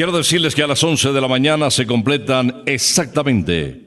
Quiero 0.00 0.16
decirles 0.16 0.54
que 0.54 0.62
a 0.62 0.66
las 0.66 0.82
11 0.82 1.12
de 1.12 1.20
la 1.20 1.28
mañana 1.28 1.70
se 1.70 1.86
completan 1.86 2.62
exactamente 2.64 3.82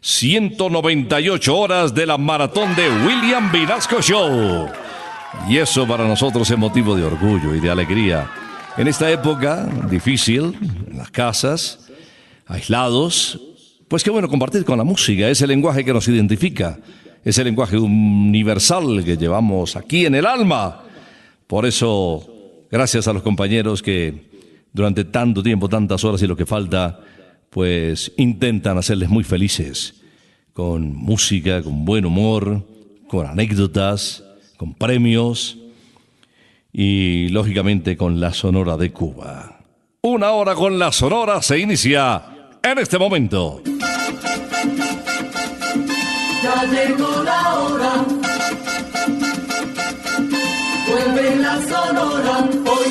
198 0.00 1.58
horas 1.58 1.92
de 1.92 2.06
la 2.06 2.16
maratón 2.16 2.76
de 2.76 2.88
William 3.04 3.50
Vinasco 3.50 4.00
Show. 4.00 4.68
Y 5.48 5.56
eso 5.56 5.84
para 5.84 6.06
nosotros 6.06 6.48
es 6.48 6.56
motivo 6.56 6.94
de 6.94 7.02
orgullo 7.02 7.52
y 7.52 7.58
de 7.58 7.68
alegría. 7.68 8.30
En 8.76 8.86
esta 8.86 9.10
época 9.10 9.68
difícil, 9.90 10.56
en 10.88 10.98
las 10.98 11.10
casas, 11.10 11.88
aislados, 12.46 13.40
pues 13.88 14.04
qué 14.04 14.10
bueno 14.10 14.28
compartir 14.28 14.64
con 14.64 14.78
la 14.78 14.84
música, 14.84 15.28
es 15.28 15.42
el 15.42 15.48
lenguaje 15.48 15.84
que 15.84 15.92
nos 15.92 16.06
identifica, 16.06 16.78
es 17.24 17.38
el 17.38 17.44
lenguaje 17.46 17.76
universal 17.76 19.02
que 19.04 19.16
llevamos 19.16 19.74
aquí 19.74 20.06
en 20.06 20.14
el 20.14 20.26
alma. 20.26 20.84
Por 21.48 21.66
eso, 21.66 22.24
gracias 22.70 23.08
a 23.08 23.12
los 23.12 23.24
compañeros 23.24 23.82
que 23.82 24.35
durante 24.72 25.04
tanto 25.04 25.42
tiempo, 25.42 25.68
tantas 25.68 26.04
horas 26.04 26.22
y 26.22 26.26
lo 26.26 26.36
que 26.36 26.46
falta, 26.46 27.00
pues 27.50 28.12
intentan 28.16 28.78
hacerles 28.78 29.08
muy 29.08 29.24
felices, 29.24 30.02
con 30.52 30.94
música, 30.94 31.62
con 31.62 31.84
buen 31.84 32.04
humor, 32.04 32.66
con 33.08 33.26
anécdotas, 33.26 34.24
con 34.56 34.74
premios 34.74 35.58
y 36.72 37.28
lógicamente 37.28 37.96
con 37.96 38.20
la 38.20 38.32
Sonora 38.32 38.76
de 38.76 38.92
Cuba. 38.92 39.60
Una 40.02 40.32
hora 40.32 40.54
con 40.54 40.78
la 40.78 40.92
Sonora 40.92 41.42
se 41.42 41.58
inicia 41.58 42.22
en 42.62 42.78
este 42.78 42.98
momento. 42.98 43.62
Ya 46.42 46.64
llegó 46.64 47.22
la 47.22 47.54
hora. 47.58 48.04
Vuelve 50.88 51.36
la 51.36 51.60
sonora. 51.62 52.48
Hoy 52.70 52.86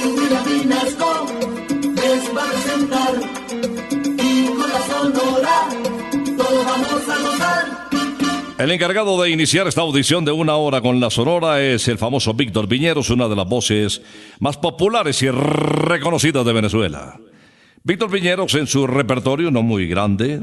El 8.57 8.71
encargado 8.71 9.21
de 9.21 9.31
iniciar 9.31 9.67
esta 9.67 9.81
audición 9.81 10.23
de 10.23 10.31
una 10.31 10.55
hora 10.55 10.79
con 10.79 11.01
la 11.01 11.09
Sonora 11.09 11.61
es 11.61 11.89
el 11.89 11.97
famoso 11.97 12.33
Víctor 12.33 12.69
Piñeros, 12.69 13.09
una 13.09 13.27
de 13.27 13.35
las 13.35 13.49
voces 13.49 14.01
más 14.39 14.55
populares 14.55 15.21
y 15.23 15.29
reconocidas 15.29 16.45
de 16.45 16.53
Venezuela. 16.53 17.19
Víctor 17.83 18.09
Piñeros 18.09 18.55
en 18.55 18.65
su 18.65 18.87
repertorio 18.87 19.51
no 19.51 19.61
muy 19.61 19.87
grande, 19.87 20.41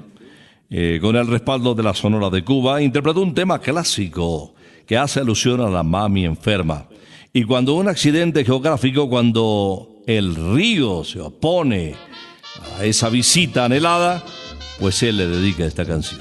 eh, 0.69 0.99
con 1.01 1.17
el 1.17 1.27
respaldo 1.27 1.75
de 1.75 1.85
la 1.85 1.95
Sonora 1.95 2.29
de 2.29 2.45
Cuba, 2.45 2.83
interpretó 2.83 3.23
un 3.23 3.33
tema 3.33 3.61
clásico 3.61 4.55
que 4.87 4.99
hace 4.99 5.21
alusión 5.21 5.63
a 5.63 5.71
la 5.71 5.83
mami 5.83 6.27
enferma. 6.27 6.89
Y 7.33 7.45
cuando 7.45 7.73
un 7.73 7.89
accidente 7.89 8.45
geográfico, 8.45 9.09
cuando 9.09 10.03
el 10.07 10.35
río 10.55 11.03
se 11.03 11.19
opone 11.19 11.95
a 12.79 12.85
esa 12.85 13.09
visita 13.09 13.65
anhelada, 13.65 14.23
pues 14.79 15.03
él 15.03 15.17
le 15.17 15.29
dedica 15.29 15.65
esta 15.65 15.87
canción. 15.87 16.21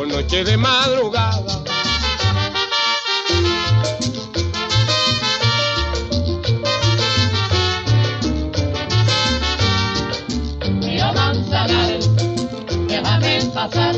por 0.00 0.08
noche 0.08 0.44
de 0.44 0.56
madrugada. 0.56 1.62
Río 10.80 11.12
Manzanares, 11.12 12.08
déjame 12.88 13.44
pasar, 13.52 13.94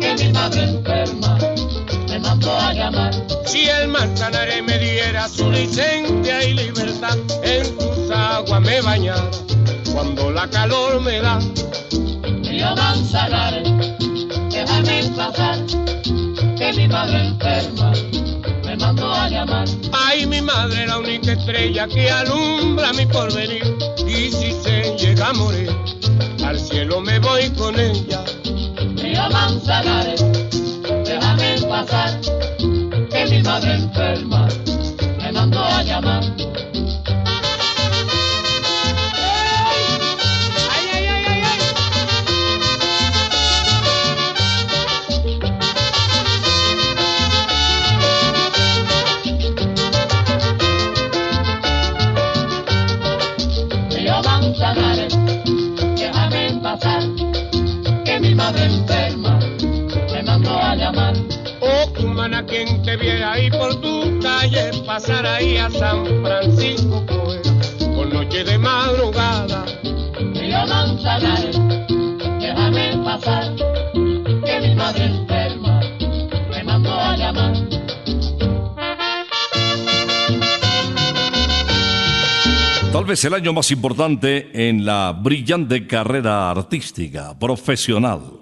que 0.00 0.14
mi 0.18 0.32
madre 0.32 0.62
enferma 0.64 1.38
me 2.08 2.18
mandó 2.18 2.52
a 2.56 2.72
llamar. 2.72 3.14
Si 3.46 3.68
el 3.68 3.86
Manzanares 3.86 4.60
me 4.64 4.76
diera 4.76 5.28
su 5.28 5.48
licencia 5.52 6.42
y 6.42 6.54
libertad, 6.54 7.16
en 7.44 7.64
sus 7.64 8.10
aguas 8.10 8.60
me 8.60 8.80
bañara 8.80 9.30
cuando 9.92 10.32
la 10.32 10.50
calor 10.50 11.00
me 11.00 11.20
da. 11.20 11.38
Río 12.42 12.74
Manzanares, 12.74 13.68
déjame 14.66 15.10
pasar, 15.16 15.58
que 16.56 16.72
mi 16.76 16.88
madre 16.88 17.26
enferma 17.26 17.92
me 18.64 18.76
mandó 18.76 19.12
a 19.12 19.28
llamar. 19.28 19.68
Ay, 19.92 20.26
mi 20.26 20.40
madre, 20.40 20.86
la 20.86 20.98
única 20.98 21.32
estrella 21.32 21.86
que 21.86 22.10
alumbra 22.10 22.92
mi 22.92 23.06
porvenir. 23.06 23.76
Y 24.06 24.30
si 24.30 24.52
se 24.52 24.96
llega 24.98 25.28
a 25.28 25.32
morir, 25.32 25.70
al 26.44 26.58
cielo 26.58 27.00
me 27.00 27.18
voy 27.18 27.50
con 27.50 27.78
ella. 27.78 28.24
Río 28.96 29.30
Manzanares, 29.30 30.24
déjame 31.04 31.60
pasar, 31.68 32.20
que 33.10 33.26
mi 33.30 33.42
madre 33.42 33.74
enferma 33.74 34.48
me 35.18 35.32
mandó 35.32 35.60
a 35.64 35.82
llamar. 35.82 36.45
Cumana, 62.26 62.44
quien 62.44 62.82
te 62.82 62.96
viera 62.96 63.34
ahí 63.34 63.48
por 63.50 63.80
tu 63.80 64.18
calle, 64.20 64.72
pasar 64.84 65.24
ahí 65.24 65.58
a 65.58 65.70
San 65.70 66.04
Francisco, 66.24 67.04
pues, 67.06 67.46
por 67.94 68.12
noche 68.12 68.42
de 68.42 68.58
madrugada. 68.58 69.64
Río 70.34 70.66
Manzanares, 70.66 71.56
déjame 72.40 72.96
pasar, 73.04 73.54
que 73.94 74.60
mi 74.60 74.74
madre 74.74 75.04
enferma 75.04 75.80
me 76.50 76.64
mandó 76.64 76.92
a 76.92 77.16
llamar. 77.16 77.54
Tal 82.92 83.04
vez 83.04 83.24
el 83.24 83.34
año 83.34 83.52
más 83.52 83.70
importante 83.70 84.68
en 84.68 84.84
la 84.84 85.12
brillante 85.12 85.86
carrera 85.86 86.50
artística, 86.50 87.38
profesional 87.38 88.40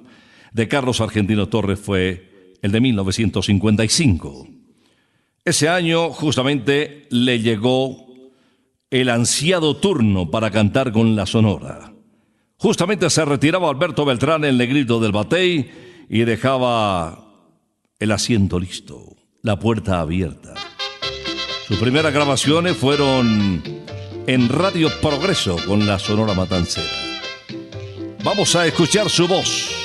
de 0.54 0.68
Carlos 0.68 1.02
Argentino 1.02 1.48
Torres 1.48 1.80
fue 1.80 2.33
el 2.64 2.72
de 2.72 2.80
1955. 2.80 4.48
Ese 5.44 5.68
año 5.68 6.08
justamente 6.08 7.06
le 7.10 7.40
llegó 7.40 8.06
el 8.90 9.10
ansiado 9.10 9.76
turno 9.76 10.30
para 10.30 10.50
cantar 10.50 10.90
con 10.90 11.14
la 11.14 11.26
Sonora. 11.26 11.92
Justamente 12.56 13.10
se 13.10 13.22
retiraba 13.26 13.68
Alberto 13.68 14.06
Beltrán, 14.06 14.44
el 14.44 14.56
negrito 14.56 14.98
del 14.98 15.12
Batey, 15.12 15.70
y 16.08 16.20
dejaba 16.20 17.26
el 17.98 18.10
asiento 18.12 18.58
listo, 18.58 19.14
la 19.42 19.58
puerta 19.58 20.00
abierta. 20.00 20.54
Sus 21.68 21.76
primeras 21.76 22.14
grabaciones 22.14 22.78
fueron 22.78 23.62
en 24.26 24.48
Radio 24.48 24.88
Progreso 25.02 25.56
con 25.66 25.86
la 25.86 25.98
Sonora 25.98 26.32
Matancera. 26.32 26.88
Vamos 28.24 28.56
a 28.56 28.66
escuchar 28.66 29.10
su 29.10 29.28
voz. 29.28 29.83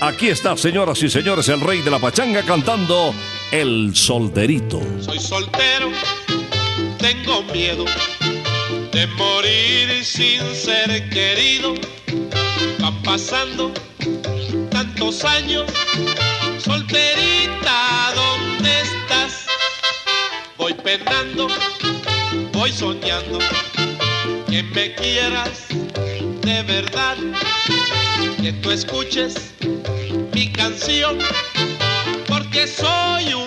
Aquí 0.00 0.28
está, 0.28 0.56
señoras 0.58 1.02
y 1.02 1.08
señores, 1.08 1.48
el 1.48 1.60
rey 1.60 1.80
de 1.80 1.90
la 1.90 1.98
pachanga 1.98 2.42
cantando 2.42 3.14
El 3.50 3.96
Solterito. 3.96 4.80
Soy 5.00 5.18
soltero, 5.18 5.90
tengo 6.98 7.42
miedo 7.44 7.86
de 8.92 9.06
morir 9.06 10.04
sin 10.04 10.42
ser 10.54 11.08
querido. 11.08 11.74
Van 12.80 13.02
pasando 13.02 13.72
tantos 14.70 15.24
años, 15.24 15.64
solterita, 16.62 18.12
¿dónde 18.14 18.80
estás? 18.82 19.46
Voy 20.58 20.74
penando, 20.74 21.48
voy 22.52 22.70
soñando 22.70 23.38
que 24.46 24.62
me 24.62 24.94
quieras 24.94 25.66
de 26.46 26.62
verdad, 26.62 27.16
que 28.46 28.52
tú 28.52 28.70
escuches 28.70 29.34
mi 30.32 30.52
canción, 30.52 31.18
porque 32.28 32.68
soy 32.68 33.34
un 33.34 33.45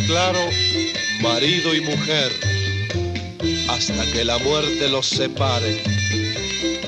declaro 0.00 0.48
marido 1.20 1.74
y 1.74 1.80
mujer 1.80 2.32
hasta 3.68 4.04
que 4.12 4.24
la 4.24 4.38
muerte 4.38 4.88
los 4.88 5.06
separe 5.06 5.82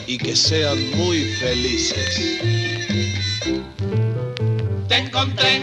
y 0.07 0.19
que 0.19 0.37
sean 0.37 0.79
muy 0.97 1.25
felices. 1.40 2.40
encontré, 4.90 5.62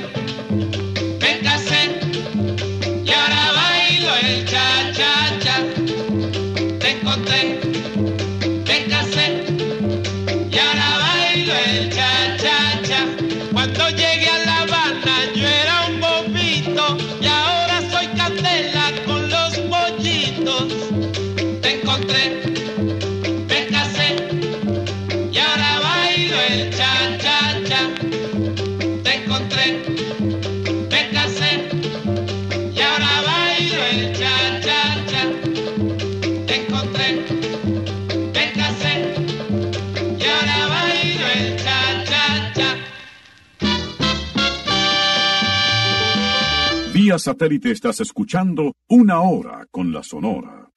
Vía 47.17 47.23
satélite 47.23 47.71
estás 47.71 47.99
escuchando 47.99 48.73
Una 48.89 49.21
Hora 49.21 49.65
con 49.71 49.91
la 49.91 50.03
Sonora. 50.03 50.69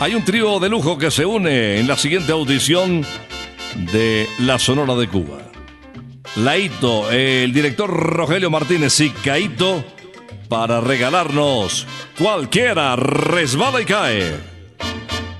Hay 0.00 0.16
un 0.16 0.24
trío 0.24 0.58
de 0.58 0.68
lujo 0.68 0.98
que 0.98 1.12
se 1.12 1.24
une 1.24 1.78
en 1.78 1.86
la 1.86 1.96
siguiente 1.96 2.32
audición 2.32 3.06
de 3.92 4.28
La 4.40 4.58
Sonora 4.58 4.96
de 4.96 5.06
Cuba. 5.06 5.38
Laito, 6.34 7.08
el 7.12 7.52
director 7.52 7.88
Rogelio 7.88 8.50
Martínez 8.50 8.98
y 8.98 9.10
Caito 9.10 9.84
para 10.48 10.80
regalarnos 10.80 11.86
cualquiera 12.18 12.96
resbala 12.96 13.80
y 13.80 13.84
cae. 13.84 14.40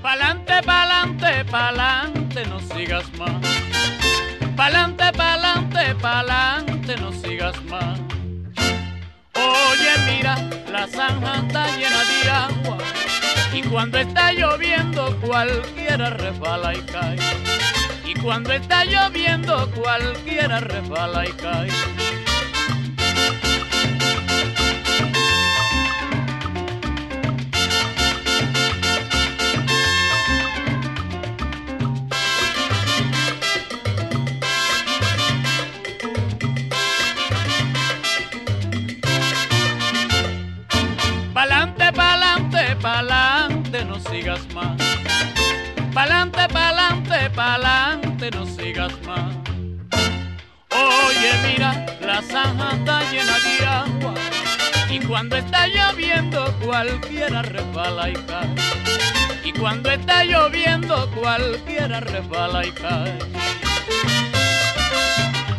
Pa'lante, 0.01 0.63
pa'lante, 0.63 1.43
pa'lante, 1.51 2.45
no 2.45 2.61
sigas 2.73 3.03
más. 3.19 3.45
Pa'lante, 4.55 5.11
pa'lante, 5.11 5.95
pa'lante, 5.95 6.95
no 6.95 7.11
sigas 7.11 7.20
la 10.21 10.87
zanja 10.87 11.37
está 11.37 11.65
llena 11.77 12.03
de 12.03 12.29
agua. 12.29 12.77
Y 13.53 13.63
cuando 13.63 13.97
está 13.97 14.31
lloviendo, 14.31 15.17
cualquiera 15.19 16.11
resbala 16.11 16.75
y 16.75 16.81
cae. 16.81 17.17
Y 18.05 18.13
cuando 18.15 18.53
está 18.53 18.85
lloviendo, 18.85 19.69
cualquiera 19.71 20.59
resbala 20.59 21.27
y 21.27 21.31
cae. 21.31 21.69
Cualquiera 57.41 57.63
resbala 57.63 58.09
y 58.09 58.13
cae. 58.13 58.55
Y 59.43 59.51
cuando 59.53 59.89
está 59.91 60.23
lloviendo, 60.23 61.09
cualquiera 61.11 61.99
resbala 61.99 62.65
y 62.65 62.71
cae. 62.71 63.17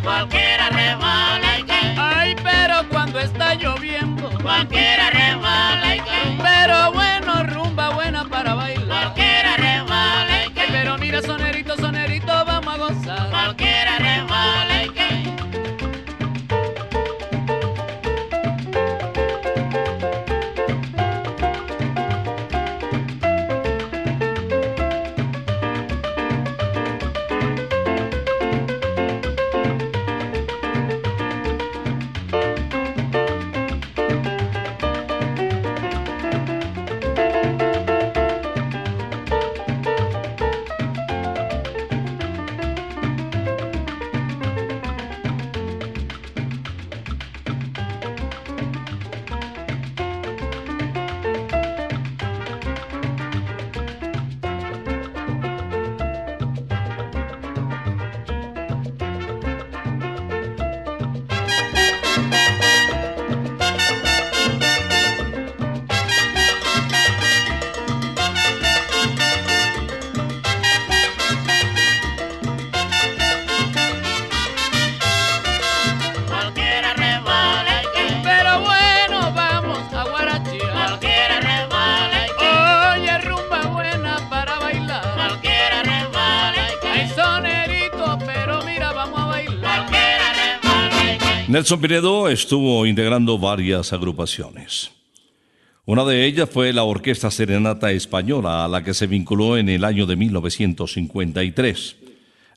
Cualquiera 0.03 0.69
resbala 0.71 1.59
y 1.59 1.63
cae. 1.65 1.97
Ay, 1.99 2.37
pero 2.43 2.89
cuando 2.89 3.19
está 3.19 3.55
lloviendo, 3.55 4.31
Cualquiera 4.43 5.11
resbala 5.11 5.97
y 5.97 6.01
cae. 6.01 6.39
pero 6.43 6.93
bueno, 6.93 7.43
rumba 7.45 7.91
buena 7.91 8.25
para 8.25 8.55
bailar. 8.55 9.02
Nelson 91.63 91.81
Pinedo 91.81 92.29
estuvo 92.29 92.85
integrando 92.87 93.39
varias 93.39 93.93
agrupaciones. 93.93 94.91
Una 95.85 96.05
de 96.05 96.27
ellas 96.27 96.51
fue 96.51 96.73
la 96.73 96.83
Orquesta 96.83 97.31
Serenata 97.31 97.93
Española, 97.93 98.65
a 98.65 98.69
la 98.69 98.83
que 98.83 98.93
se 98.93 99.07
vinculó 99.07 99.57
en 99.57 99.69
el 99.69 99.85
año 99.85 100.05
de 100.05 100.17
1953. 100.17 101.97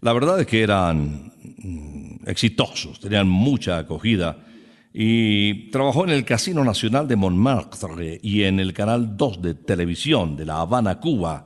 La 0.02 0.12
verdad 0.12 0.40
es 0.40 0.48
que 0.48 0.64
eran 0.64 1.32
mm, 1.60 2.28
exitosos, 2.28 3.00
tenían 3.00 3.30
mucha 3.30 3.78
acogida 3.78 4.40
y 4.92 5.70
trabajó 5.70 6.06
en 6.06 6.10
el 6.10 6.26
Casino 6.26 6.64
Nacional 6.64 7.08
de 7.08 7.16
Montmartre 7.16 8.20
y 8.24 8.42
en 8.42 8.60
el 8.60 8.74
Canal 8.74 9.16
2 9.16 9.40
de 9.40 9.54
televisión 9.54 10.36
de 10.36 10.46
La 10.48 10.62
Habana, 10.62 11.00
Cuba. 11.00 11.46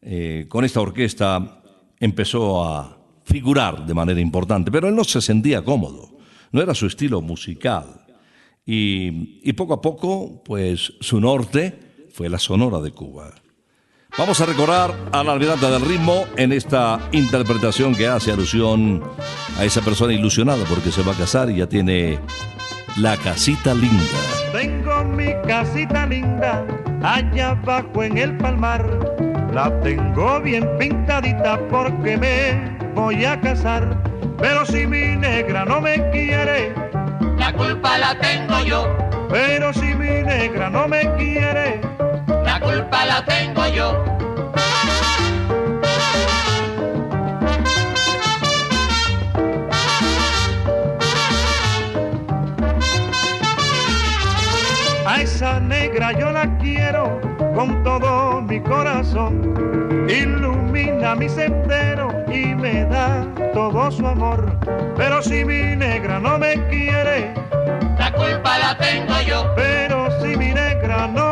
Eh, 0.00 0.46
con 0.48 0.64
esta 0.64 0.80
orquesta 0.80 1.62
empezó 1.98 2.64
a 2.64 2.96
figurar 3.24 3.84
de 3.84 3.92
manera 3.92 4.20
importante, 4.20 4.70
pero 4.70 4.88
él 4.88 4.94
no 4.94 5.02
se 5.02 5.20
sentía 5.20 5.62
cómodo, 5.62 6.12
no 6.52 6.62
era 6.62 6.74
su 6.74 6.86
estilo 6.86 7.20
musical. 7.20 8.06
Y, 8.64 9.40
y 9.42 9.52
poco 9.54 9.74
a 9.74 9.80
poco, 9.80 10.42
pues 10.44 10.92
su 11.00 11.20
norte 11.20 12.06
fue 12.12 12.28
la 12.28 12.38
Sonora 12.38 12.80
de 12.80 12.92
Cuba. 12.92 13.34
Vamos 14.18 14.40
a 14.42 14.46
recordar 14.46 14.94
a 15.10 15.24
la 15.24 15.32
almirante 15.32 15.66
del 15.66 15.80
ritmo 15.80 16.26
en 16.36 16.52
esta 16.52 17.00
interpretación 17.12 17.94
que 17.94 18.06
hace 18.06 18.30
alusión 18.30 19.02
a 19.58 19.64
esa 19.64 19.80
persona 19.80 20.12
ilusionada 20.12 20.64
porque 20.66 20.92
se 20.92 21.02
va 21.02 21.12
a 21.12 21.16
casar 21.16 21.50
y 21.50 21.56
ya 21.56 21.66
tiene 21.66 22.18
la 22.98 23.16
casita 23.16 23.74
linda. 23.74 24.04
Tengo 24.52 25.02
mi 25.04 25.32
casita 25.46 26.06
linda 26.06 26.66
allá 27.02 27.50
abajo 27.50 28.02
en 28.02 28.18
el 28.18 28.36
palmar. 28.36 29.31
La 29.52 29.70
tengo 29.82 30.40
bien 30.40 30.66
pintadita 30.78 31.58
porque 31.70 32.16
me 32.16 32.74
voy 32.94 33.22
a 33.26 33.38
casar. 33.38 33.98
Pero 34.38 34.64
si 34.64 34.86
mi 34.86 35.14
negra 35.14 35.66
no 35.66 35.78
me 35.78 36.10
quiere, 36.10 36.72
la 37.36 37.52
culpa 37.52 37.98
la 37.98 38.18
tengo 38.18 38.64
yo. 38.64 38.88
Pero 39.28 39.74
si 39.74 39.94
mi 39.94 40.22
negra 40.22 40.70
no 40.70 40.88
me 40.88 41.02
quiere, 41.16 41.82
la 42.44 42.60
culpa 42.60 43.04
la 43.04 43.24
tengo 43.26 43.66
yo. 43.66 44.04
A 55.06 55.20
esa 55.20 55.60
negra 55.60 56.12
yo 56.12 56.32
la 56.32 56.48
quiero 56.56 57.20
con 57.54 57.82
todo 57.82 58.31
mi 58.52 58.60
corazón. 58.60 60.06
Ilumina 60.10 61.14
mi 61.14 61.26
sendero 61.26 62.08
y 62.30 62.54
me 62.54 62.84
da 62.84 63.26
todo 63.54 63.90
su 63.90 64.06
amor. 64.06 64.40
Pero 64.94 65.22
si 65.22 65.42
mi 65.42 65.74
negra 65.74 66.20
no 66.20 66.36
me 66.38 66.52
quiere, 66.68 67.32
La 67.98 68.12
culpa 68.12 68.58
la 68.58 68.76
tengo 68.76 69.14
yo, 69.26 69.46
pero 69.56 70.10
si 70.20 70.36
mi 70.36 70.52
negra 70.52 71.06
no 71.06 71.31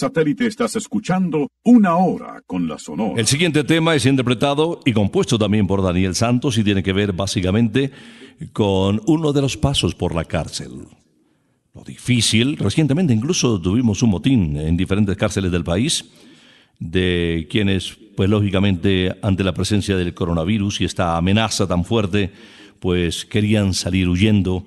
satélite 0.00 0.46
estás 0.46 0.76
escuchando 0.76 1.48
una 1.62 1.96
hora 1.96 2.42
con 2.46 2.66
la 2.66 2.78
Sonora. 2.78 3.20
El 3.20 3.26
siguiente 3.26 3.64
tema 3.64 3.94
es 3.94 4.06
interpretado 4.06 4.80
y 4.86 4.92
compuesto 4.94 5.38
también 5.38 5.66
por 5.66 5.82
Daniel 5.82 6.14
Santos 6.14 6.56
y 6.56 6.64
tiene 6.64 6.82
que 6.82 6.94
ver 6.94 7.12
básicamente 7.12 7.90
con 8.54 9.02
uno 9.06 9.34
de 9.34 9.42
los 9.42 9.58
pasos 9.58 9.94
por 9.94 10.14
la 10.14 10.24
cárcel. 10.24 10.70
Lo 11.74 11.84
difícil, 11.84 12.56
recientemente 12.56 13.12
incluso 13.12 13.60
tuvimos 13.60 14.02
un 14.02 14.10
motín 14.10 14.56
en 14.56 14.74
diferentes 14.76 15.16
cárceles 15.18 15.52
del 15.52 15.64
país 15.64 16.10
de 16.78 17.46
quienes, 17.50 17.98
pues 18.16 18.30
lógicamente, 18.30 19.14
ante 19.20 19.44
la 19.44 19.52
presencia 19.52 19.98
del 19.98 20.14
coronavirus 20.14 20.80
y 20.80 20.86
esta 20.86 21.18
amenaza 21.18 21.66
tan 21.68 21.84
fuerte, 21.84 22.32
pues 22.80 23.26
querían 23.26 23.74
salir 23.74 24.08
huyendo 24.08 24.64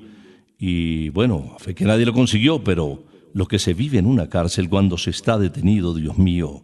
y 0.60 1.10
bueno, 1.10 1.56
fue 1.58 1.74
que 1.74 1.86
nadie 1.86 2.06
lo 2.06 2.14
consiguió, 2.14 2.64
pero 2.64 3.04
lo 3.34 3.48
que 3.48 3.60
se 3.60 3.74
vive 3.74 3.98
en 3.98 4.06
una 4.06 4.30
cárcel 4.30 4.70
cuando 4.70 4.98
se 4.98 5.10
está 5.10 5.38
detenido, 5.38 5.94
Dios 5.94 6.18
mío, 6.18 6.64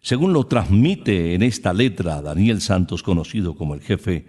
según 0.00 0.32
lo 0.32 0.44
transmite 0.46 1.34
en 1.34 1.42
esta 1.42 1.72
letra 1.72 2.20
Daniel 2.20 2.60
Santos, 2.60 3.04
conocido 3.04 3.54
como 3.54 3.74
el 3.74 3.80
jefe, 3.80 4.26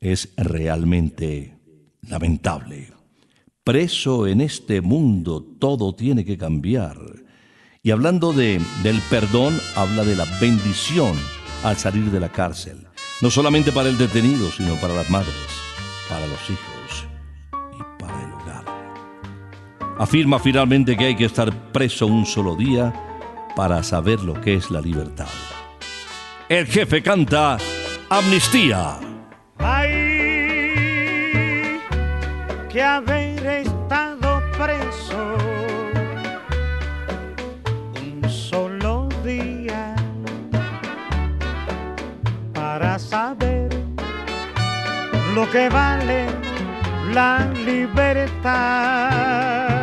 es 0.00 0.32
realmente 0.36 1.56
lamentable. 2.08 2.92
Preso 3.62 4.26
en 4.26 4.40
este 4.40 4.80
mundo, 4.80 5.42
todo 5.58 5.94
tiene 5.94 6.24
que 6.24 6.36
cambiar. 6.36 6.98
Y 7.82 7.92
hablando 7.92 8.32
de, 8.32 8.60
del 8.82 9.00
perdón, 9.08 9.56
habla 9.76 10.04
de 10.04 10.16
la 10.16 10.26
bendición 10.40 11.14
al 11.62 11.76
salir 11.76 12.10
de 12.10 12.20
la 12.20 12.30
cárcel. 12.30 12.88
No 13.22 13.30
solamente 13.30 13.70
para 13.70 13.88
el 13.88 13.96
detenido, 13.96 14.50
sino 14.50 14.74
para 14.80 14.94
las 14.94 15.08
madres, 15.10 15.34
para 16.08 16.26
los 16.26 16.50
hijos 16.50 16.73
Afirma 19.98 20.38
finalmente 20.38 20.96
que 20.96 21.06
hay 21.06 21.16
que 21.16 21.26
estar 21.26 21.52
preso 21.72 22.06
un 22.06 22.26
solo 22.26 22.56
día 22.56 22.92
para 23.54 23.82
saber 23.82 24.20
lo 24.20 24.40
que 24.40 24.54
es 24.54 24.70
la 24.70 24.80
libertad. 24.80 25.28
El 26.48 26.66
jefe 26.66 27.02
canta 27.02 27.58
Amnistía. 28.10 28.98
Ay, 29.58 29.90
que 32.68 32.82
haber 32.82 33.46
estado 33.46 34.42
preso 34.58 35.36
un 38.02 38.28
solo 38.28 39.08
día 39.24 39.94
para 42.52 42.98
saber 42.98 43.68
lo 45.34 45.48
que 45.50 45.68
vale 45.68 46.26
la 47.12 47.46
libertad. 47.64 49.73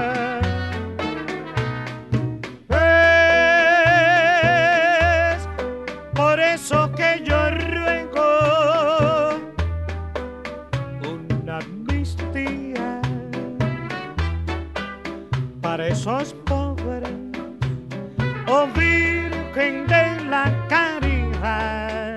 Virgen 19.54 19.86
de 19.88 20.24
la 20.30 20.46
Caridad. 20.70 22.16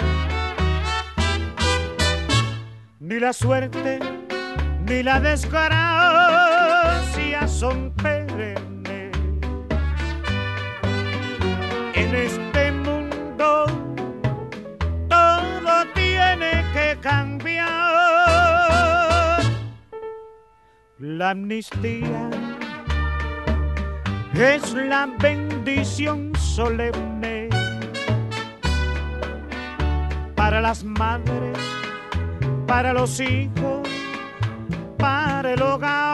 Ni 3.01 3.18
la 3.18 3.33
suerte 3.33 3.99
ni 4.87 5.03
la 5.03 5.18
desgracia 5.18 5.59
son 7.49 7.92
perennes. 7.92 9.11
En 11.94 12.14
este 12.14 12.70
mundo 12.70 13.66
todo 15.09 15.85
tiene 15.94 16.64
que 16.73 16.97
cambiar. 17.01 17.68
La 20.99 21.31
amnistía 21.31 22.31
es 24.35 24.73
la 24.75 25.07
bendición 25.18 26.34
solemne 26.55 27.49
para 30.37 30.61
las 30.61 30.85
madres, 30.85 31.59
para 32.64 32.93
los 32.93 33.19
hijos, 33.19 33.88
para 34.97 35.55
el 35.55 35.62
hogar. 35.62 36.13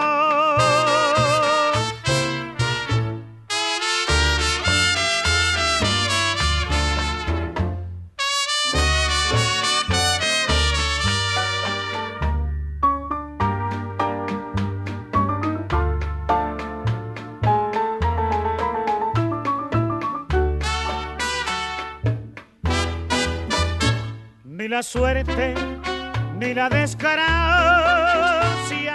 la 24.81 24.85
suerte 24.85 25.55
ni 26.39 26.55
la 26.55 26.71
desgracia 26.71 27.19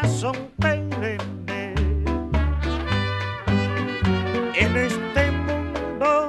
son 0.08 0.36
perennes. 0.60 1.80
En 4.56 4.76
este 4.78 5.32
mundo 5.48 6.28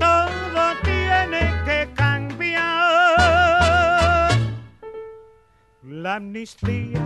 todo 0.00 0.64
tiene 0.84 1.52
que 1.66 1.90
cambiar. 1.94 3.10
La 5.82 6.14
amnistía 6.14 7.04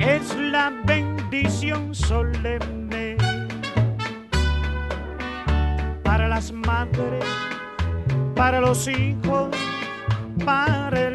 es 0.00 0.36
la 0.36 0.72
bendición 0.84 1.94
solemne 1.94 2.81
para 8.42 8.60
los 8.60 8.88
hijos, 8.88 9.50
para 10.44 11.06
el 11.06 11.11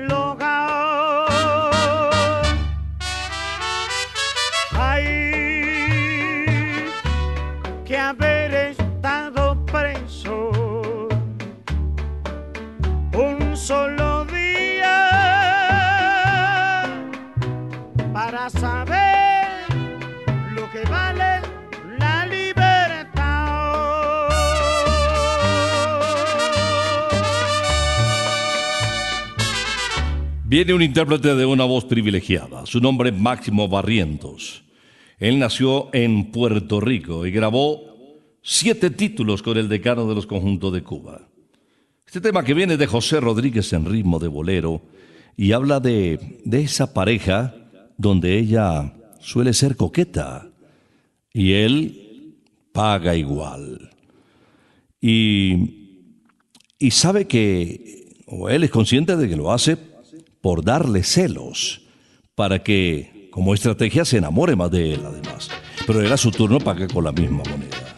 Viene 30.58 30.74
un 30.74 30.82
intérprete 30.82 31.36
de 31.36 31.46
una 31.46 31.66
voz 31.66 31.86
privilegiada. 31.86 32.66
Su 32.66 32.80
nombre 32.80 33.12
es 33.12 33.16
Máximo 33.16 33.68
Barrientos. 33.68 34.64
Él 35.20 35.38
nació 35.38 35.94
en 35.94 36.32
Puerto 36.32 36.80
Rico 36.80 37.28
y 37.28 37.32
grabó 37.32 37.84
siete 38.42 38.90
títulos 38.90 39.44
con 39.44 39.56
el 39.60 39.70
decano 39.70 40.10
de 40.10 40.16
los 40.16 40.26
conjuntos 40.26 40.74
de 40.74 40.82
Cuba. 40.82 41.30
Este 42.08 42.22
tema 42.22 42.44
que 42.44 42.56
viene 42.56 42.76
de 42.76 42.88
José 42.88 43.20
Rodríguez 43.20 43.72
en 43.74 43.86
ritmo 43.86 44.18
de 44.18 44.30
bolero 44.30 44.82
y 45.36 45.52
habla 45.52 45.80
de, 45.80 46.40
esa 46.52 46.92
pareja 46.92 47.54
donde 47.96 48.40
ella 48.40 48.96
suele 49.20 49.54
ser 49.54 49.76
coqueta 49.76 50.50
y 51.32 51.52
él 51.52 52.34
paga 52.72 53.16
igual. 53.16 53.92
Y, 55.00 56.16
y 56.80 56.90
sabe 56.90 57.28
que, 57.28 58.16
o 58.26 58.50
él 58.50 58.64
es 58.64 58.72
consciente 58.72 59.16
de 59.16 59.30
que 59.30 59.36
lo 59.36 59.52
hace 59.52 59.96
por 60.48 60.64
darle 60.64 61.04
celos, 61.04 61.82
para 62.34 62.64
que 62.64 63.28
como 63.34 63.54
estrategia 63.54 64.06
se 64.06 64.16
enamore 64.16 64.56
más 64.56 64.72
de 64.72 64.94
él 64.94 65.02
además. 65.06 65.50
Pero 65.86 66.00
él 66.00 66.10
a 66.10 66.16
su 66.16 66.32
turno 66.32 66.58
paga 66.58 66.88
con 66.88 67.04
la 67.04 67.12
misma 67.12 67.44
moneda. 67.50 67.98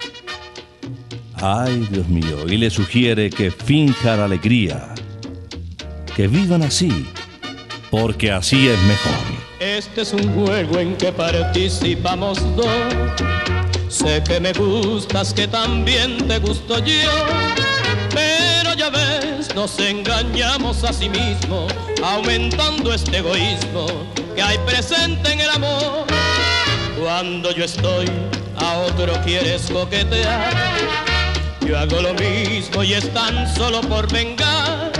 Ay, 1.36 1.88
Dios 1.92 2.08
mío, 2.08 2.48
y 2.48 2.58
le 2.58 2.72
sugiere 2.72 3.30
que 3.30 3.52
finja 3.52 4.18
la 4.18 4.26
alegría, 4.26 4.96
que 6.16 6.28
vivan 6.28 6.64
así, 6.64 7.06
porque 7.92 8.32
así 8.32 8.68
es 8.68 8.82
mejor. 8.82 9.26
Este 9.60 10.02
es 10.02 10.12
un 10.14 10.28
juego 10.34 10.80
en 10.80 10.98
que 10.98 11.12
participamos 11.12 12.40
dos. 12.56 12.68
Sé 13.90 14.24
que 14.28 14.40
me 14.40 14.54
gustas, 14.54 15.36
que 15.36 15.48
también 15.48 16.18
te 16.28 16.40
gusto 16.40 16.84
yo. 16.84 17.12
Pero 18.10 18.74
ya 18.74 18.90
ves, 18.90 19.09
nos 19.60 19.78
engañamos 19.78 20.86
a 20.86 20.94
sí 20.94 21.10
mismos, 21.10 21.70
aumentando 22.02 22.94
este 22.94 23.18
egoísmo 23.18 23.88
que 24.34 24.42
hay 24.42 24.58
presente 24.60 25.34
en 25.34 25.42
el 25.42 25.50
amor. 25.50 26.08
Cuando 26.98 27.52
yo 27.52 27.66
estoy, 27.66 28.06
a 28.56 28.78
otro 28.78 29.12
quieres 29.26 29.64
coquetear. 29.70 30.54
Yo 31.68 31.78
hago 31.78 32.00
lo 32.02 32.14
mismo 32.14 32.86
y 32.86 32.94
es 32.94 33.14
tan 33.14 33.54
solo 33.54 33.82
por 33.82 34.10
vengar. 34.14 34.94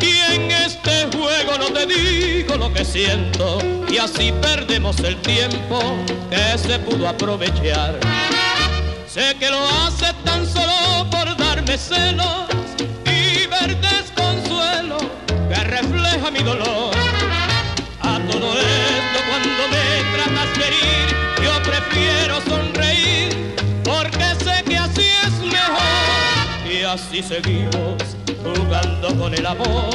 Y 0.00 0.32
en 0.32 0.52
este 0.52 1.08
juego 1.16 1.58
no 1.58 1.66
te 1.72 1.84
digo 1.84 2.54
lo 2.54 2.72
que 2.72 2.84
siento 2.84 3.58
y 3.90 3.98
así 3.98 4.32
perdemos 4.40 5.00
el 5.00 5.16
tiempo 5.22 5.80
que 6.30 6.56
se 6.56 6.78
pudo 6.78 7.08
aprovechar. 7.08 7.98
Sé 9.08 9.34
que 9.40 9.50
lo 9.50 9.58
hace 9.84 10.14
tan 10.24 10.46
solo 10.46 11.10
por 11.10 11.36
darme 11.36 11.76
celos 11.76 12.61
así 26.92 27.22
seguimos 27.22 27.96
jugando 28.44 29.16
con 29.16 29.32
el 29.32 29.46
amor 29.46 29.88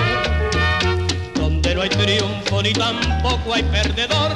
donde 1.36 1.76
no 1.76 1.84
hay 1.84 1.90
triunfo 1.90 2.64
ni 2.64 2.74
tampoco 2.74 3.54
hay 3.54 3.62
perdedor 3.62 4.32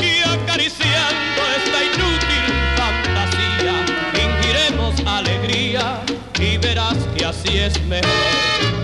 y 0.00 0.20
acariciando 0.26 1.40
esta 1.58 1.84
inútil 1.84 2.44
fantasía 2.78 3.74
fingiremos 4.14 4.94
alegría 5.06 6.00
y 6.40 6.56
verás 6.56 6.96
que 7.14 7.26
así 7.26 7.58
es 7.58 7.78
mejor. 7.84 8.83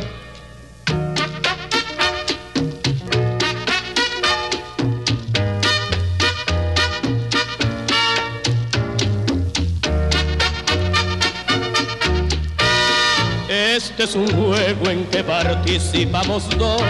Este 13.83 14.05
es 14.05 14.15
un 14.15 14.31
juego 14.31 14.91
en 14.91 15.07
que 15.07 15.25
participamos 15.25 16.47
dos. 16.59 16.83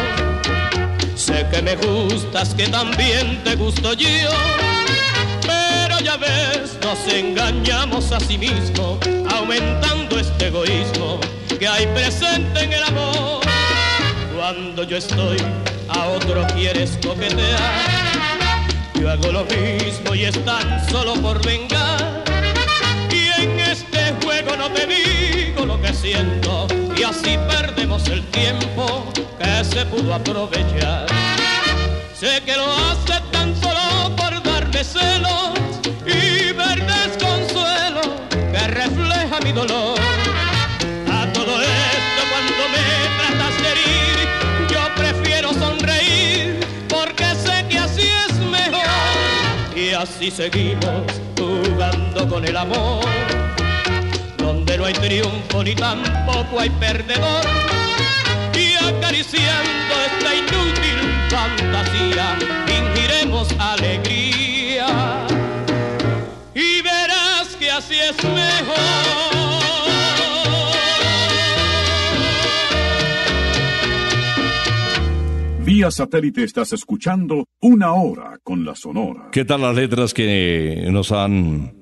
Sé 1.14 1.46
que 1.48 1.62
me 1.62 1.76
gustas, 1.76 2.52
que 2.52 2.66
también 2.66 3.44
te 3.44 3.54
gusto 3.54 3.92
yo. 3.92 4.08
Pero 5.42 6.00
ya 6.00 6.16
ves, 6.16 6.76
nos 6.82 6.98
engañamos 7.06 8.10
a 8.10 8.18
sí 8.18 8.36
mismos, 8.36 8.98
aumentando 9.32 10.18
este 10.18 10.48
egoísmo 10.48 11.20
que 11.60 11.68
hay 11.68 11.86
presente 11.86 12.64
en 12.64 12.72
el 12.72 12.82
amor. 12.82 13.40
Cuando 14.36 14.82
yo 14.82 14.96
estoy, 14.96 15.36
a 15.90 16.06
otro 16.08 16.44
quieres 16.56 16.98
coquetear. 17.00 18.18
Yo 19.00 19.08
hago 19.08 19.30
lo 19.30 19.44
mismo 19.44 20.12
y 20.12 20.24
es 20.24 20.44
tan 20.44 20.90
solo 20.90 21.14
por 21.22 21.40
vengar. 21.46 22.24
Y 23.12 23.42
en 23.42 23.60
este 23.60 24.12
juego 24.24 24.56
no 24.56 24.68
te 24.72 24.88
digo 24.88 25.66
lo 25.66 25.80
que 25.80 25.94
siento 25.94 26.66
y 27.00 27.02
así 27.02 27.38
perdemos 27.48 28.06
el 28.08 28.22
tiempo 28.26 29.04
que 29.38 29.64
se 29.64 29.86
pudo 29.86 30.14
aprovechar. 30.14 31.06
Sé 32.12 32.42
que 32.44 32.54
lo 32.56 32.66
hace 32.70 33.14
tan 33.32 33.56
solo 33.56 34.14
por 34.16 34.42
darme 34.42 34.84
celos 34.84 35.58
y 36.04 36.52
ver 36.52 36.84
desconsuelo 36.86 38.02
que 38.30 38.66
refleja 38.68 39.40
mi 39.42 39.52
dolor. 39.52 39.98
A 41.10 41.32
todo 41.32 41.62
esto 41.62 42.20
cuando 42.30 42.62
me 42.74 42.84
tratas 43.18 43.54
de 43.62 43.68
herir, 43.72 44.18
yo 44.70 44.82
prefiero 44.94 45.54
sonreír 45.54 46.60
porque 46.88 47.24
sé 47.34 47.66
que 47.70 47.78
así 47.78 48.08
es 48.28 48.34
mejor 48.40 49.74
y 49.74 49.92
así 49.92 50.30
seguimos 50.30 51.04
jugando 51.38 52.28
con 52.28 52.44
el 52.44 52.56
amor 52.58 53.29
no 54.80 54.86
hay 54.86 54.94
triunfo 54.94 55.62
ni 55.62 55.74
tampoco 55.74 56.58
hay 56.58 56.70
perdedor. 56.70 57.44
Y 58.54 58.72
acariciando 58.82 59.94
esta 60.08 60.34
inútil 60.34 60.98
fantasía, 61.28 62.38
fingiremos 62.66 63.54
alegría. 63.58 65.26
Y 66.54 66.80
verás 66.82 67.56
que 67.58 67.70
así 67.70 67.94
es 67.94 68.24
mejor. 68.24 68.78
Vía 75.62 75.90
satélite 75.90 76.42
estás 76.44 76.72
escuchando 76.72 77.44
una 77.60 77.92
hora 77.92 78.38
con 78.42 78.64
la 78.64 78.74
Sonora. 78.74 79.28
¿Qué 79.30 79.44
tal 79.44 79.60
las 79.60 79.76
letras 79.76 80.14
que 80.14 80.88
nos 80.90 81.12
han 81.12 81.79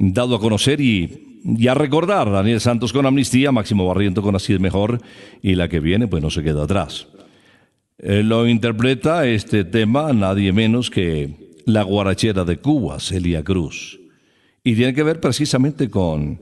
dado 0.00 0.36
a 0.36 0.40
conocer 0.40 0.80
y, 0.80 1.68
a 1.68 1.74
recordar? 1.74 2.30
Daniel 2.30 2.60
Santos 2.60 2.92
con 2.92 3.06
Amnistía, 3.06 3.52
Máximo 3.52 3.86
Barriento 3.86 4.22
con 4.22 4.34
Así 4.34 4.54
es 4.54 4.60
Mejor 4.60 5.00
y 5.42 5.54
la 5.54 5.68
que 5.68 5.80
viene 5.80 6.08
pues 6.08 6.22
no 6.22 6.30
se 6.30 6.42
queda 6.42 6.64
atrás. 6.64 7.06
Eh, 7.98 8.22
lo 8.22 8.48
interpreta 8.48 9.26
este 9.26 9.64
tema 9.64 10.12
nadie 10.12 10.52
menos 10.52 10.90
que 10.90 11.52
la 11.66 11.82
guarachera 11.82 12.44
de 12.44 12.56
Cuba, 12.56 12.98
Celia 12.98 13.44
Cruz. 13.44 14.00
Y 14.64 14.74
tiene 14.74 14.94
que 14.94 15.02
ver 15.02 15.20
precisamente 15.20 15.90
con, 15.90 16.40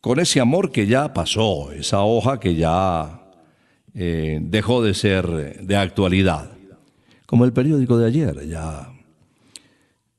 con 0.00 0.20
ese 0.20 0.40
amor 0.40 0.70
que 0.70 0.86
ya 0.86 1.14
pasó, 1.14 1.72
esa 1.72 2.02
hoja 2.02 2.40
que 2.40 2.54
ya 2.54 3.22
eh, 3.94 4.38
dejó 4.42 4.82
de 4.82 4.94
ser 4.94 5.62
de 5.62 5.76
actualidad. 5.76 6.52
Como 7.26 7.46
el 7.46 7.54
periódico 7.54 7.96
de 7.96 8.06
ayer, 8.06 8.46
ya, 8.46 8.92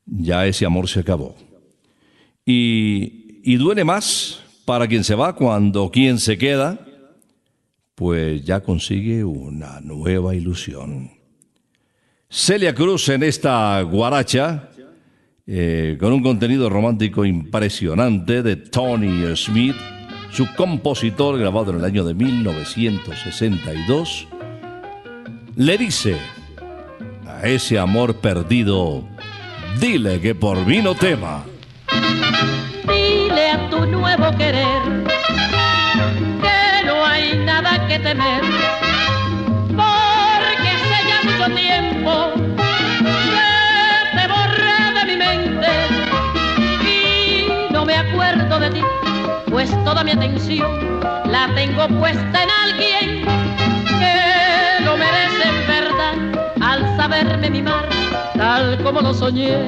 ya 0.05 0.47
ese 0.47 0.65
amor 0.65 0.89
se 0.89 1.01
acabó. 1.01 1.35
Y, 2.45 3.41
y 3.43 3.55
duele 3.55 3.83
más 3.83 4.41
para 4.65 4.87
quien 4.87 5.03
se 5.03 5.15
va 5.15 5.35
cuando 5.35 5.91
quien 5.91 6.19
se 6.19 6.37
queda 6.37 6.79
pues 7.95 8.43
ya 8.43 8.59
consigue 8.61 9.23
una 9.23 9.79
nueva 9.81 10.35
ilusión. 10.35 11.11
Celia 12.29 12.73
Cruz 12.73 13.09
en 13.09 13.21
esta 13.23 13.81
guaracha, 13.81 14.69
eh, 15.45 15.97
con 15.99 16.13
un 16.13 16.23
contenido 16.23 16.69
romántico 16.69 17.25
impresionante 17.25 18.41
de 18.41 18.55
Tony 18.55 19.35
Smith, 19.35 19.75
su 20.31 20.47
compositor 20.55 21.37
grabado 21.37 21.71
en 21.71 21.77
el 21.77 21.85
año 21.85 22.03
de 22.03 22.15
1962, 22.15 24.27
le 25.55 25.77
dice 25.77 26.17
a 27.27 27.47
ese 27.47 27.77
amor 27.77 28.15
perdido, 28.15 29.07
dile 29.79 30.19
que 30.19 30.33
por 30.33 30.65
mí 30.65 30.81
no 30.81 30.95
tema. 30.95 31.45
Dile 32.87 33.51
a 33.51 33.69
tu 33.69 33.85
nuevo 33.85 34.31
querer 34.37 34.81
que 36.41 36.85
no 36.85 37.05
hay 37.05 37.37
nada 37.45 37.87
que 37.87 37.99
temer, 37.99 38.41
porque 39.75 40.69
hace 40.75 40.97
ya 41.09 41.19
mucho 41.23 41.55
tiempo 41.55 42.31
que 42.63 44.17
te 44.17 44.27
borré 44.27 44.93
de 44.97 45.05
mi 45.05 45.17
mente 45.17 45.69
y 46.83 47.71
no 47.71 47.85
me 47.85 47.95
acuerdo 47.95 48.59
de 48.59 48.69
ti, 48.71 48.81
pues 49.49 49.69
toda 49.83 50.03
mi 50.03 50.11
atención 50.11 50.99
la 51.29 51.49
tengo 51.55 51.87
puesta 51.99 52.43
en 52.43 52.49
alguien 52.65 53.25
que 53.99 54.83
lo 54.85 54.97
merece 54.97 55.43
en 55.49 55.67
verdad 55.67 56.15
al 56.61 56.97
saberme 56.97 57.49
mimar 57.49 57.87
tal 58.37 58.81
como 58.83 59.01
lo 59.01 59.13
soñé. 59.13 59.67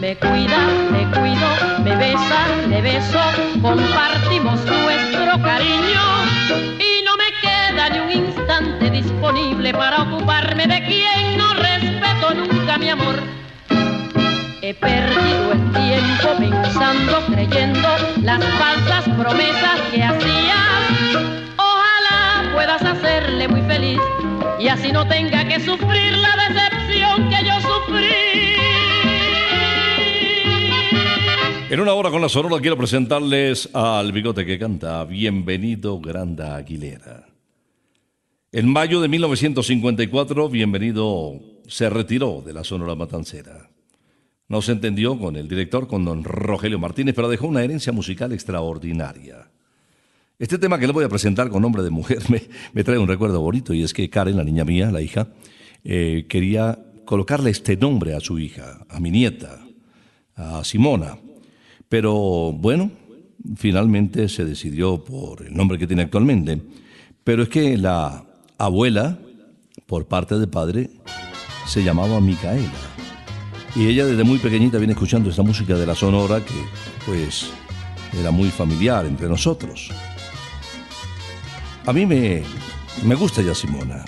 Me 0.00 0.16
cuida, 0.16 0.58
me 0.90 1.04
cuido, 1.10 1.46
me 1.82 1.94
besa, 1.96 2.46
le 2.66 2.80
beso, 2.80 3.20
compartimos 3.60 4.58
nuestro 4.64 5.42
cariño 5.42 6.00
y 6.78 7.04
no 7.04 7.14
me 7.18 7.30
queda 7.42 7.90
ni 7.90 7.98
un 7.98 8.24
instante 8.24 8.90
disponible 8.90 9.74
para 9.74 10.00
ocuparme 10.04 10.66
de 10.66 10.82
quien 10.86 11.36
no 11.36 11.52
respeto 11.52 12.34
nunca 12.34 12.78
mi 12.78 12.88
amor. 12.88 13.16
He 14.62 14.72
perdido 14.72 15.52
el 15.52 15.72
tiempo 15.72 16.28
pensando, 16.38 17.26
creyendo 17.26 17.88
las 18.22 18.42
falsas 18.42 19.04
promesas 19.10 19.78
que 19.92 20.02
hacía. 20.02 20.56
Ojalá 21.58 22.50
puedas 22.54 22.80
hacerle 22.80 23.46
muy 23.46 23.60
feliz 23.60 24.00
y 24.58 24.68
así 24.68 24.90
no 24.90 25.06
tenga 25.06 25.44
que 25.44 25.60
sufrir 25.60 26.16
la 26.16 26.34
decepción. 26.48 26.83
En 31.74 31.80
una 31.80 31.94
hora 31.94 32.10
con 32.10 32.22
la 32.22 32.28
Sonora 32.28 32.60
quiero 32.60 32.76
presentarles 32.76 33.68
al 33.72 34.12
bigote 34.12 34.46
que 34.46 34.60
canta 34.60 35.04
Bienvenido 35.04 35.98
Granda 35.98 36.54
Aguilera. 36.54 37.26
En 38.52 38.68
mayo 38.68 39.00
de 39.00 39.08
1954, 39.08 40.48
Bienvenido 40.48 41.32
se 41.66 41.90
retiró 41.90 42.42
de 42.46 42.52
la 42.52 42.62
Sonora 42.62 42.94
Matancera. 42.94 43.70
No 44.46 44.62
se 44.62 44.70
entendió 44.70 45.18
con 45.18 45.34
el 45.34 45.48
director, 45.48 45.88
con 45.88 46.04
don 46.04 46.22
Rogelio 46.22 46.78
Martínez, 46.78 47.16
pero 47.16 47.28
dejó 47.28 47.48
una 47.48 47.64
herencia 47.64 47.92
musical 47.92 48.30
extraordinaria. 48.32 49.50
Este 50.38 50.58
tema 50.58 50.78
que 50.78 50.86
le 50.86 50.92
voy 50.92 51.04
a 51.04 51.08
presentar 51.08 51.48
con 51.48 51.62
nombre 51.62 51.82
de 51.82 51.90
mujer 51.90 52.18
me, 52.72 52.84
trae 52.84 52.98
un 52.98 53.08
recuerdo 53.08 53.40
bonito 53.40 53.74
y 53.74 53.82
es 53.82 53.92
que 53.92 54.08
Karen, 54.08 54.36
la 54.36 54.44
niña 54.44 54.64
mía, 54.64 54.92
la 54.92 55.02
hija, 55.02 55.26
eh, 55.82 56.26
quería 56.28 56.78
colocarle 57.04 57.50
este 57.50 57.76
nombre 57.76 58.14
a 58.14 58.20
su 58.20 58.38
hija, 58.38 58.84
a 58.88 59.00
mi 59.00 59.10
nieta, 59.10 59.60
a 60.36 60.64
Simona. 60.64 61.18
Pero 61.88 62.52
bueno, 62.52 62.90
finalmente 63.56 64.28
se 64.28 64.44
decidió 64.44 65.02
por 65.04 65.46
el 65.46 65.54
nombre 65.54 65.78
que 65.78 65.86
tiene 65.86 66.02
actualmente. 66.02 66.60
Pero 67.22 67.42
es 67.44 67.48
que 67.48 67.76
la 67.78 68.24
abuela, 68.58 69.18
por 69.86 70.06
parte 70.06 70.38
de 70.38 70.46
padre, 70.46 70.90
se 71.66 71.82
llamaba 71.82 72.20
Micaela. 72.20 72.70
Y 73.76 73.86
ella 73.86 74.06
desde 74.06 74.24
muy 74.24 74.38
pequeñita 74.38 74.78
viene 74.78 74.92
escuchando 74.92 75.30
esta 75.30 75.42
música 75.42 75.76
de 75.76 75.86
la 75.86 75.94
Sonora 75.94 76.44
que 76.44 76.54
pues 77.06 77.50
era 78.18 78.30
muy 78.30 78.50
familiar 78.50 79.04
entre 79.04 79.28
nosotros. 79.28 79.90
A 81.86 81.92
mí 81.92 82.06
me, 82.06 82.42
me 83.04 83.14
gusta 83.14 83.42
ya 83.42 83.54
Simona, 83.54 84.04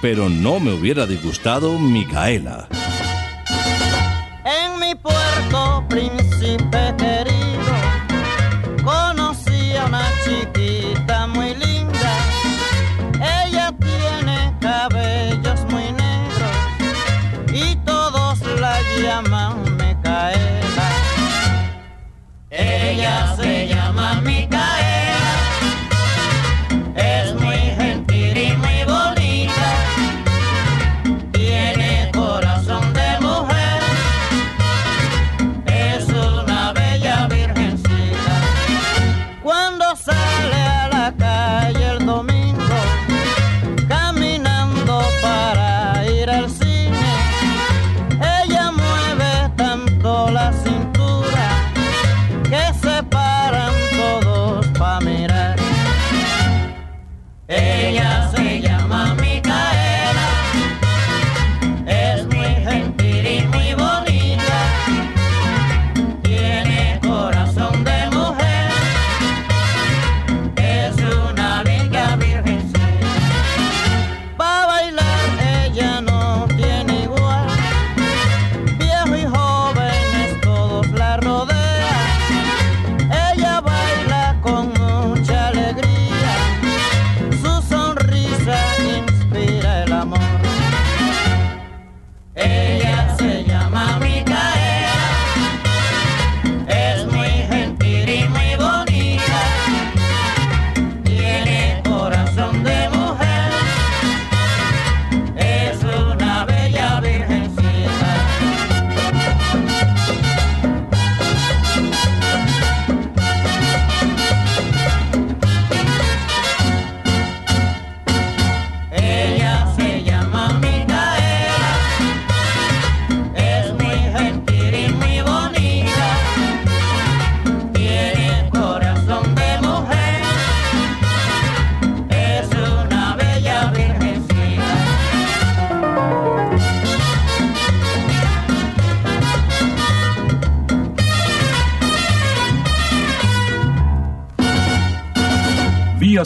pero 0.00 0.28
no 0.28 0.60
me 0.60 0.72
hubiera 0.72 1.06
disgustado 1.06 1.78
Micaela. 1.78 2.68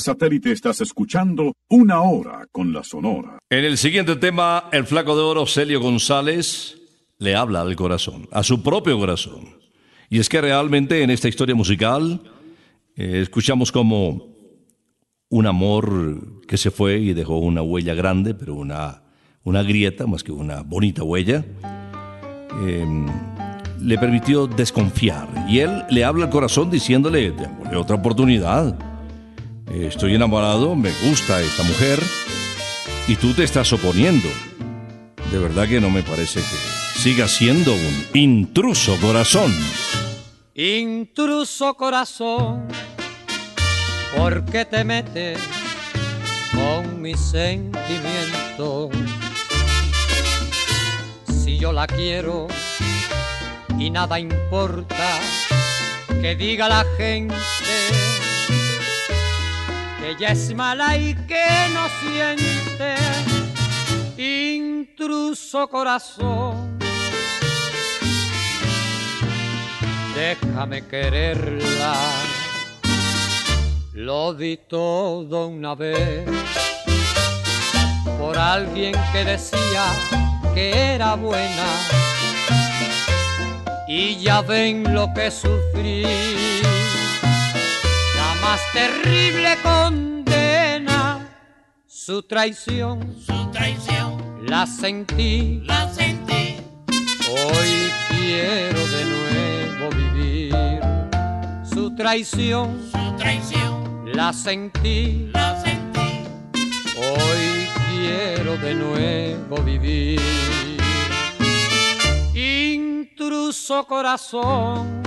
Satélite 0.03 0.53
estás 0.53 0.81
escuchando 0.81 1.55
Una 1.69 2.03
Hora 2.03 2.47
con 2.53 2.73
la 2.73 2.85
Sonora. 2.85 3.39
En 3.49 3.65
el 3.65 3.79
siguiente 3.79 4.17
tema, 4.17 4.69
el 4.73 4.85
flaco 4.85 5.17
de 5.17 5.23
oro 5.23 5.47
Celio 5.47 5.81
González 5.81 6.79
le 7.19 7.37
habla 7.37 7.63
al 7.63 7.77
corazón, 7.77 8.29
a 8.33 8.43
su 8.43 8.63
propio 8.63 8.99
corazón. 8.99 9.61
Y 10.11 10.19
es 10.19 10.29
que 10.29 10.41
realmente 10.41 11.03
en 11.03 11.11
esta 11.11 11.29
historia 11.29 11.55
musical 11.55 12.21
eh, 12.97 13.21
escuchamos 13.23 13.73
como 13.73 14.33
un 15.31 15.47
amor 15.47 16.43
que 16.47 16.59
se 16.59 16.71
fue 16.71 16.99
y 16.99 17.15
dejó 17.15 17.39
una 17.39 17.63
huella 17.63 17.95
grande, 17.95 18.35
pero 18.35 18.55
una, 18.55 19.05
una 19.45 19.63
grieta 19.63 20.07
más 20.07 20.23
que 20.23 20.33
una 20.33 20.63
bonita 20.63 21.03
huella, 21.03 21.45
eh, 22.67 23.07
le 23.81 23.99
permitió 23.99 24.47
desconfiar. 24.47 25.29
Y 25.49 25.61
él 25.61 25.85
le 25.89 26.05
habla 26.05 26.27
al 26.27 26.31
corazón 26.31 26.71
diciéndole, 26.71 27.33
otra 27.75 27.97
oportunidad. 27.97 28.92
Estoy 29.71 30.15
enamorado, 30.15 30.75
me 30.75 30.91
gusta 31.05 31.41
esta 31.41 31.63
mujer 31.63 32.03
y 33.07 33.17
tú 33.17 33.33
te 33.33 33.45
estás 33.45 33.73
oponiendo. 33.73 34.29
De 35.31 35.39
verdad 35.39 35.69
que 35.69 35.81
no 35.81 35.91
me 35.91 36.03
parece 36.03 36.41
que 36.41 37.01
siga 37.01 37.29
siendo 37.29 37.73
un 37.73 38.07
intruso 38.15 38.97
corazón. 39.01 39.53
Intruso 40.55 41.75
corazón, 41.75 42.69
¿por 44.17 44.45
qué 44.45 44.65
te 44.65 44.85
metes 44.85 45.39
con 46.53 47.01
mis 47.01 47.19
sentimientos? 47.19 48.91
Si 51.43 51.59
yo 51.59 51.73
la 51.73 51.87
quiero 51.87 52.49
y 53.79 53.91
nada 53.91 54.21
importa 54.21 55.19
que 56.21 56.37
diga 56.37 56.69
la 56.69 56.85
gente 56.97 57.35
que 60.03 60.11
ella 60.11 60.33
es 60.33 60.53
mala 60.55 60.97
y 60.97 61.15
que 61.15 61.47
no 61.73 61.89
siente. 62.03 62.97
Intruso 64.19 65.69
corazón 65.69 66.73
déjame 70.15 70.87
quererla. 70.87 71.95
Lo 73.95 74.35
di 74.35 74.57
todo 74.57 75.49
una 75.49 75.75
vez 75.75 76.29
por 78.19 78.39
alguien 78.39 78.95
que 79.13 79.25
decía 79.25 79.85
que 80.55 80.95
era 80.95 81.15
buena. 81.17 81.69
Y 83.89 84.17
ya 84.17 84.41
ven 84.43 84.95
lo 84.95 85.13
que 85.13 85.31
sufrí. 85.31 86.52
Más 88.53 88.71
terrible 88.75 89.57
condena, 89.63 91.27
su 91.87 92.23
traición, 92.23 93.17
su 93.19 93.51
traición, 93.51 94.45
la 94.47 94.67
sentí, 94.67 95.63
la 95.65 95.91
sentí. 95.91 96.59
Hoy 97.31 97.91
quiero 98.11 98.87
de 98.89 99.05
nuevo 99.07 99.89
vivir 99.97 100.53
su 101.65 101.97
traición, 101.97 102.79
su 102.93 103.17
traición, 103.17 104.13
la 104.13 104.35
sentí, 104.35 105.31
la 105.33 105.59
sentí. 105.63 106.27
Hoy 106.99 107.67
quiero 107.89 108.59
de 108.59 108.75
nuevo 108.75 109.63
vivir. 109.63 110.21
Intruso 112.35 113.87
corazón, 113.87 115.02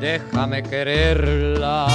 déjame 0.00 0.62
quererla. 0.62 1.88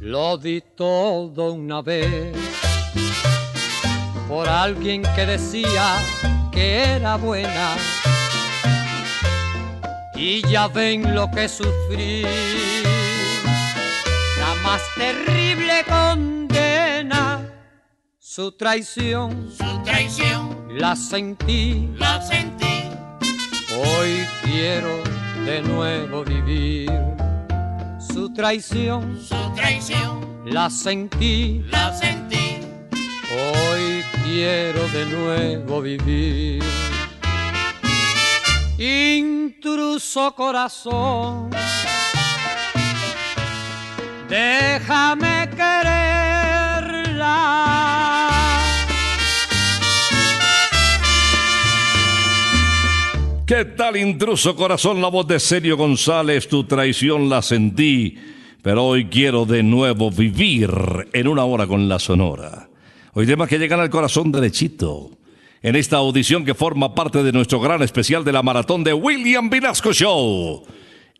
Lo 0.00 0.36
di 0.36 0.62
todo 0.76 1.52
una 1.52 1.80
vez 1.82 2.36
por 4.28 4.48
alguien 4.48 5.02
que 5.14 5.26
decía 5.26 5.96
que 6.52 6.96
era 6.96 7.16
buena. 7.16 7.76
Y 10.14 10.42
ya 10.48 10.68
ven 10.68 11.14
lo 11.14 11.30
que 11.30 11.48
sufrí. 11.48 12.22
La 14.38 14.54
más 14.62 14.82
terrible 14.94 15.84
condena, 15.88 17.40
su 18.18 18.52
traición, 18.52 19.50
su 19.50 19.82
traición, 19.82 20.68
la 20.78 20.94
sentí, 20.94 21.90
la 21.96 22.22
sentí. 22.22 22.90
Hoy 23.76 24.26
quiero 24.44 25.02
de 25.44 25.62
nuevo 25.62 26.24
vivir 26.24 26.90
su 27.98 28.32
traición, 28.32 29.18
su 29.20 29.54
traición, 29.54 30.42
la 30.44 30.68
sentí, 30.70 31.64
la 31.70 31.92
sentí. 31.92 32.60
Hoy 33.32 34.01
quiero 34.32 34.88
de 34.88 35.04
nuevo 35.06 35.82
vivir. 35.82 36.62
Intruso 38.78 40.34
corazón, 40.34 41.50
déjame 44.30 45.50
quererla. 45.50 45.90
¿Qué 53.46 53.66
tal 53.66 53.98
intruso 53.98 54.56
corazón? 54.56 55.02
La 55.02 55.08
voz 55.08 55.26
de 55.26 55.38
Sergio 55.38 55.76
González, 55.76 56.48
tu 56.48 56.64
traición 56.64 57.28
la 57.28 57.42
sentí, 57.42 58.16
pero 58.62 58.86
hoy 58.86 59.04
quiero 59.06 59.44
de 59.44 59.62
nuevo 59.62 60.10
vivir 60.10 60.70
en 61.12 61.28
una 61.28 61.44
hora 61.44 61.66
con 61.66 61.86
la 61.86 61.98
sonora. 61.98 62.71
Hoy 63.14 63.26
temas 63.26 63.46
que 63.46 63.58
llegan 63.58 63.78
al 63.78 63.90
corazón 63.90 64.32
derechito. 64.32 65.10
En 65.60 65.76
esta 65.76 65.98
audición 65.98 66.46
que 66.46 66.54
forma 66.54 66.94
parte 66.94 67.22
de 67.22 67.30
nuestro 67.30 67.60
gran 67.60 67.82
especial 67.82 68.24
de 68.24 68.32
la 68.32 68.42
maratón 68.42 68.82
de 68.84 68.94
William 68.94 69.50
Vinasco 69.50 69.92
Show. 69.92 70.64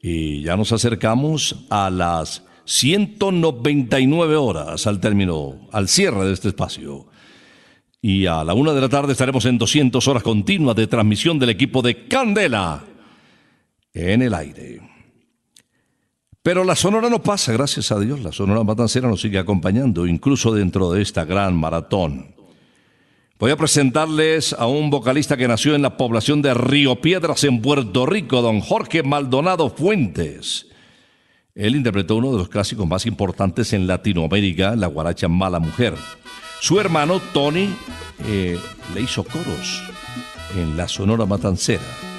Y 0.01 0.43
ya 0.43 0.57
nos 0.57 0.73
acercamos 0.73 1.67
a 1.69 1.91
las 1.91 2.45
199 2.65 4.37
horas 4.37 4.87
al 4.87 5.01
término, 5.01 5.69
al 5.71 5.87
cierre 5.87 6.25
de 6.25 6.33
este 6.33 6.49
espacio. 6.49 7.09
Y 8.01 8.25
a 8.25 8.43
la 8.43 8.55
una 8.55 8.73
de 8.73 8.81
la 8.81 8.89
tarde 8.89 9.13
estaremos 9.13 9.45
en 9.45 9.59
200 9.59 10.09
horas 10.09 10.23
continuas 10.23 10.75
de 10.75 10.87
transmisión 10.87 11.39
del 11.39 11.51
equipo 11.51 11.83
de 11.83 12.09
Candela 12.09 12.85
en 13.93 14.23
el 14.23 14.33
aire. 14.33 14.92
Pero 16.43 16.65
la 16.65 16.75
Sonora 16.75 17.09
no 17.09 17.23
pasa, 17.23 17.53
gracias 17.53 17.93
a 17.93 18.01
Dios. 18.01 18.21
La 18.21 18.33
Sonora 18.33 18.65
Matancera 18.65 19.09
nos 19.09 19.21
sigue 19.21 19.39
acompañando, 19.39 20.07
incluso 20.07 20.53
dentro 20.53 20.91
de 20.91 21.01
esta 21.01 21.25
gran 21.25 21.55
maratón. 21.55 22.35
Voy 23.39 23.53
a 23.53 23.57
presentarles 23.57 24.53
a 24.53 24.67
un 24.67 24.91
vocalista 24.91 25.37
que 25.37 25.47
nació 25.47 25.75
en 25.77 25.83
la 25.83 25.97
población 25.97 26.43
de 26.43 26.55
Río 26.55 27.01
Piedras, 27.01 27.45
en 27.45 27.63
Puerto 27.63 28.07
Rico, 28.07 28.43
don 28.43 28.61
Jorge 28.61 29.05
Maldonado 29.05 29.71
Fuentes. 29.71 30.67
Él 31.55 31.77
interpretó 31.77 32.17
uno 32.17 32.33
de 32.33 32.39
los 32.39 32.49
clásicos 32.49 32.89
más 32.89 33.07
importantes 33.07 33.73
en 33.73 33.87
Latinoamérica, 33.87 34.75
la 34.75 34.89
guaracha 34.89 35.29
Mala 35.29 35.61
Mujer. 35.61 35.95
Su 36.61 36.81
hermano 36.81 37.21
Tony 37.33 37.69
eh, 38.27 38.59
le 38.95 39.01
hizo 39.01 39.23
coros 39.23 39.83
en 40.57 40.77
la 40.77 40.89
Sonora 40.89 41.27
Matancera. 41.27 42.12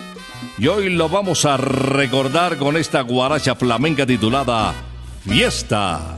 Y 0.57 0.67
hoy 0.67 0.89
lo 0.89 1.09
vamos 1.09 1.45
a 1.45 1.57
recordar 1.57 2.57
con 2.57 2.77
esta 2.77 3.01
guaracha 3.01 3.55
flamenca 3.55 4.05
titulada 4.05 4.73
Fiesta. 5.27 6.15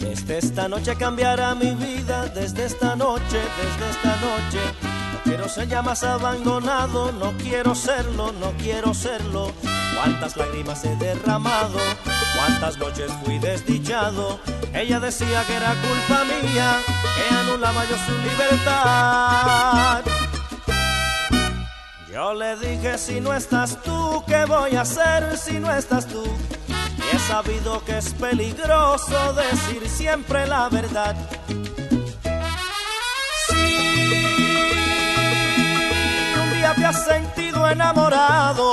Desde 0.00 0.38
esta 0.38 0.68
noche 0.68 0.96
cambiará 0.96 1.54
mi 1.54 1.74
vida, 1.76 2.26
desde 2.34 2.66
esta 2.66 2.96
noche, 2.96 3.22
desde 3.32 3.90
esta 3.90 4.16
noche. 4.16 4.58
No 5.12 5.20
quiero 5.22 5.48
ser 5.48 5.68
ya 5.68 5.82
más 5.82 6.02
abandonado, 6.02 7.12
no 7.12 7.32
quiero 7.38 7.74
serlo, 7.74 8.32
no 8.32 8.52
quiero 8.60 8.92
serlo. 8.92 9.52
Cuántas 9.94 10.36
lágrimas 10.36 10.84
he 10.84 10.96
derramado, 10.96 11.78
cuántas 12.36 12.76
noches 12.78 13.10
fui 13.24 13.38
desdichado. 13.38 14.40
Ella 14.74 14.98
decía 14.98 15.44
que 15.46 15.54
era 15.54 15.74
culpa 15.74 16.24
mía, 16.24 16.80
que 17.16 17.34
anulaba 17.34 17.84
yo 17.88 17.96
su 18.04 18.12
libertad. 18.18 20.02
Yo 22.12 22.34
le 22.34 22.56
dije, 22.56 22.98
si 22.98 23.20
no 23.20 23.34
estás 23.34 23.82
tú, 23.82 24.24
¿qué 24.26 24.44
voy 24.46 24.76
a 24.76 24.80
hacer 24.82 25.36
si 25.36 25.60
no 25.60 25.70
estás 25.72 26.06
tú? 26.06 26.24
Y 26.68 27.16
he 27.16 27.18
sabido 27.18 27.84
que 27.84 27.98
es 27.98 28.14
peligroso 28.14 29.34
decir 29.34 29.88
siempre 29.88 30.46
la 30.46 30.68
verdad. 30.68 31.16
te 36.74 36.84
has 36.84 37.04
sentido 37.04 37.68
enamorado. 37.68 38.72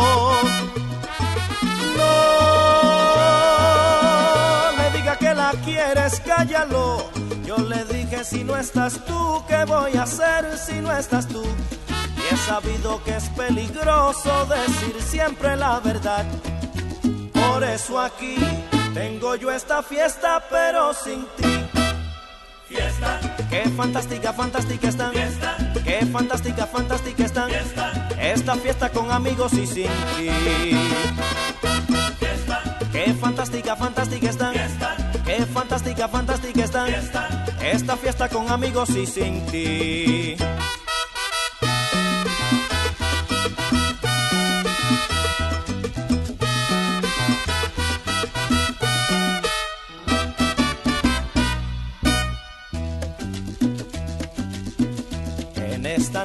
No 1.98 2.12
le 4.78 4.98
diga 4.98 5.18
que 5.18 5.34
la 5.34 5.52
quieres, 5.64 6.22
cállalo. 6.22 7.10
Yo 7.46 7.58
le 7.58 7.86
dije 7.86 8.24
si 8.24 8.44
no 8.44 8.58
estás 8.58 9.04
tú, 9.06 9.44
¿qué 9.48 9.66
voy 9.66 9.96
a 9.96 10.04
hacer 10.04 10.58
si 10.58 10.82
no 10.82 10.92
estás 10.96 11.28
tú? 11.28 11.44
Y 12.26 12.34
he 12.34 12.38
sabido 12.38 13.04
que 13.04 13.16
es 13.16 13.30
peligroso 13.30 14.46
decir 14.46 14.96
siempre 15.02 15.56
la 15.56 15.80
verdad. 15.80 16.26
Por 17.34 17.64
eso 17.64 18.00
aquí 18.00 18.36
tengo 18.94 19.36
yo 19.36 19.52
esta 19.52 19.84
fiesta, 19.84 20.44
pero 20.50 20.94
sin 20.94 21.26
ti. 21.38 21.44
Fiesta. 22.68 23.20
Qué 23.50 23.70
fantástica, 23.70 24.34
fantástica 24.34 24.88
están. 24.88 25.12
Fiesta. 25.14 25.58
Qué 25.84 26.06
fantástica, 26.06 26.66
fantástica 26.66 27.26
están. 27.26 27.50
Fiesta. 27.50 28.10
Esta 28.20 28.56
fiesta 28.56 28.90
con 28.90 29.12
amigos 29.12 29.54
y 29.54 29.68
sin 29.68 29.92
ti. 30.18 30.30
Fiesta. 32.20 32.78
Qué 32.92 33.14
fantástica, 33.14 33.76
fantástica 33.76 34.30
están. 34.30 34.54
Fiesta. 34.54 34.98
Qué 35.26 35.46
fantástica, 35.46 36.08
fantástica 36.08 36.64
están. 36.64 36.88
Fiesta. 36.88 37.46
Esta 37.62 37.98
fiesta 37.98 38.30
con 38.30 38.50
amigos 38.50 38.90
y 38.90 39.06
sin 39.06 39.46
ti. 39.46 40.36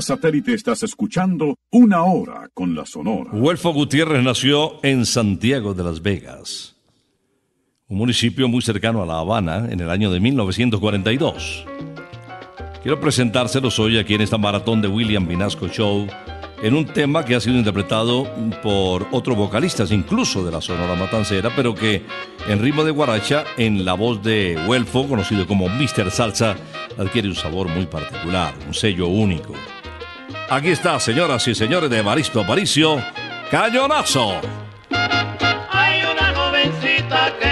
Satélite 0.00 0.54
estás 0.54 0.82
escuchando 0.82 1.56
Una 1.70 2.02
Hora 2.04 2.48
con 2.54 2.74
la 2.74 2.86
Sonora. 2.86 3.30
Huelfo 3.32 3.72
Gutiérrez 3.72 4.22
nació 4.22 4.78
en 4.82 5.06
Santiago 5.06 5.74
de 5.74 5.84
las 5.84 6.02
Vegas, 6.02 6.76
un 7.88 7.98
municipio 7.98 8.48
muy 8.48 8.62
cercano 8.62 9.02
a 9.02 9.06
La 9.06 9.18
Habana, 9.18 9.68
en 9.70 9.80
el 9.80 9.90
año 9.90 10.10
de 10.10 10.20
1942. 10.20 11.66
Quiero 12.82 13.00
presentárselos 13.00 13.78
hoy 13.78 13.98
aquí 13.98 14.14
en 14.14 14.22
esta 14.22 14.38
maratón 14.38 14.80
de 14.80 14.88
William 14.88 15.28
Vinasco 15.28 15.68
Show, 15.68 16.06
en 16.62 16.74
un 16.74 16.86
tema 16.86 17.24
que 17.24 17.34
ha 17.34 17.40
sido 17.40 17.56
interpretado 17.56 18.26
por 18.62 19.06
otros 19.12 19.36
vocalistas, 19.36 19.90
incluso 19.90 20.44
de 20.44 20.52
la 20.52 20.60
Sonora 20.60 20.94
Matancera, 20.94 21.50
pero 21.54 21.74
que 21.74 22.04
en 22.48 22.60
ritmo 22.60 22.84
de 22.84 22.90
guaracha, 22.90 23.44
en 23.56 23.84
la 23.84 23.94
voz 23.94 24.22
de 24.22 24.58
Huelfo, 24.66 25.08
conocido 25.08 25.46
como 25.46 25.68
Mr. 25.68 26.10
Salsa, 26.10 26.56
adquiere 26.98 27.28
un 27.28 27.34
sabor 27.34 27.68
muy 27.68 27.86
particular, 27.86 28.54
un 28.66 28.74
sello 28.74 29.08
único. 29.08 29.54
Aquí 30.48 30.70
está, 30.70 30.98
señoras 31.00 31.46
y 31.48 31.54
señores 31.54 31.90
de 31.90 31.98
Evaristo 31.98 32.40
Aparicio, 32.40 33.02
Cañonazo. 33.50 34.40
Hay 35.70 36.02
una 36.02 36.34
jovencita 36.34 37.32
que 37.40 37.49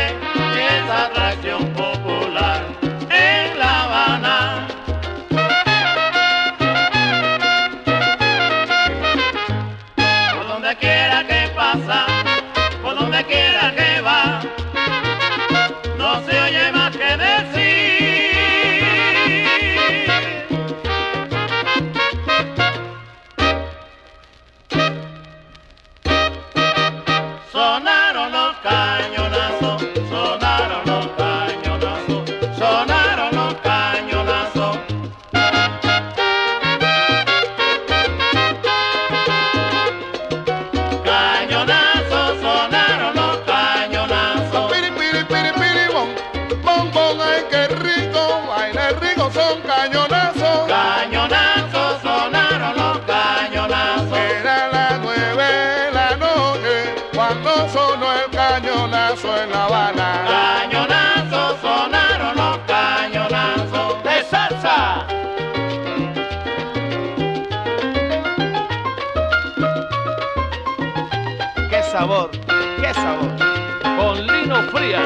Frías. 74.70 75.02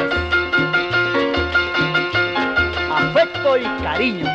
Afecto 2.91 3.57
y 3.57 3.65
cariño. 3.83 4.32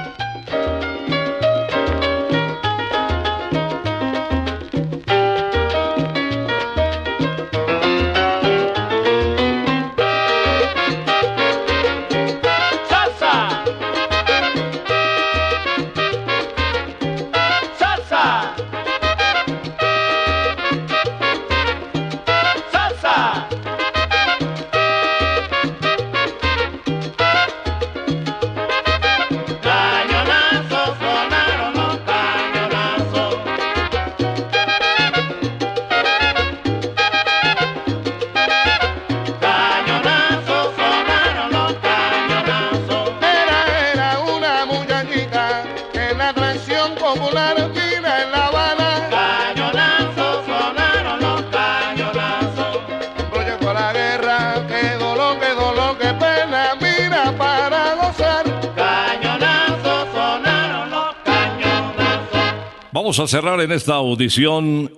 Vamos 63.17 63.33
a 63.33 63.37
cerrar 63.37 63.59
en 63.61 63.71
esta 63.71 63.95
audición 63.95 64.91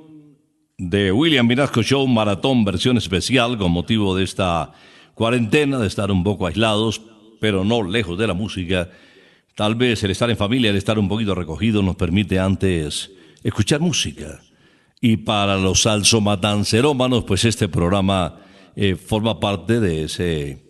de 0.78 1.09
William 1.09 1.47
Vinasco 1.47 1.82
Show 1.82 2.05
Maratón 2.05 2.65
versión 2.65 2.97
especial 2.97 3.57
con 3.57 3.72
motivo 3.72 4.13
de 4.13 4.26
esta 4.26 4.74
cuarentena, 5.13 5.80
de 5.80 5.88
estar 5.88 6.11
un 6.11 6.22
poco 6.22 6.45
aislados, 6.45 7.01
pero 7.39 7.63
no 7.63 7.82
lejos 7.82 8.17
de 8.17 8.28
la 8.28 8.34
música. 8.34 8.89
Tal 9.55 9.76
vez 9.76 10.03
el 10.03 10.11
estar 10.11 10.30
en 10.30 10.36
familia, 10.36 10.70
el 10.70 10.76
estar 10.76 10.99
un 10.99 11.07
poquito 11.07 11.34
recogido 11.34 11.82
nos 11.82 11.95
permite 11.95 12.39
antes 12.39 13.09
escuchar 13.41 13.80
música. 13.80 14.41
Y 14.99 15.15
para 15.15 15.55
los 15.55 15.84
salsomatancerómanos, 15.84 17.24
pues 17.24 17.45
este 17.45 17.70
programa 17.70 18.36
eh, 18.76 18.95
forma 18.95 19.39
parte 19.39 19.80
de 19.80 20.03
ese 20.03 20.65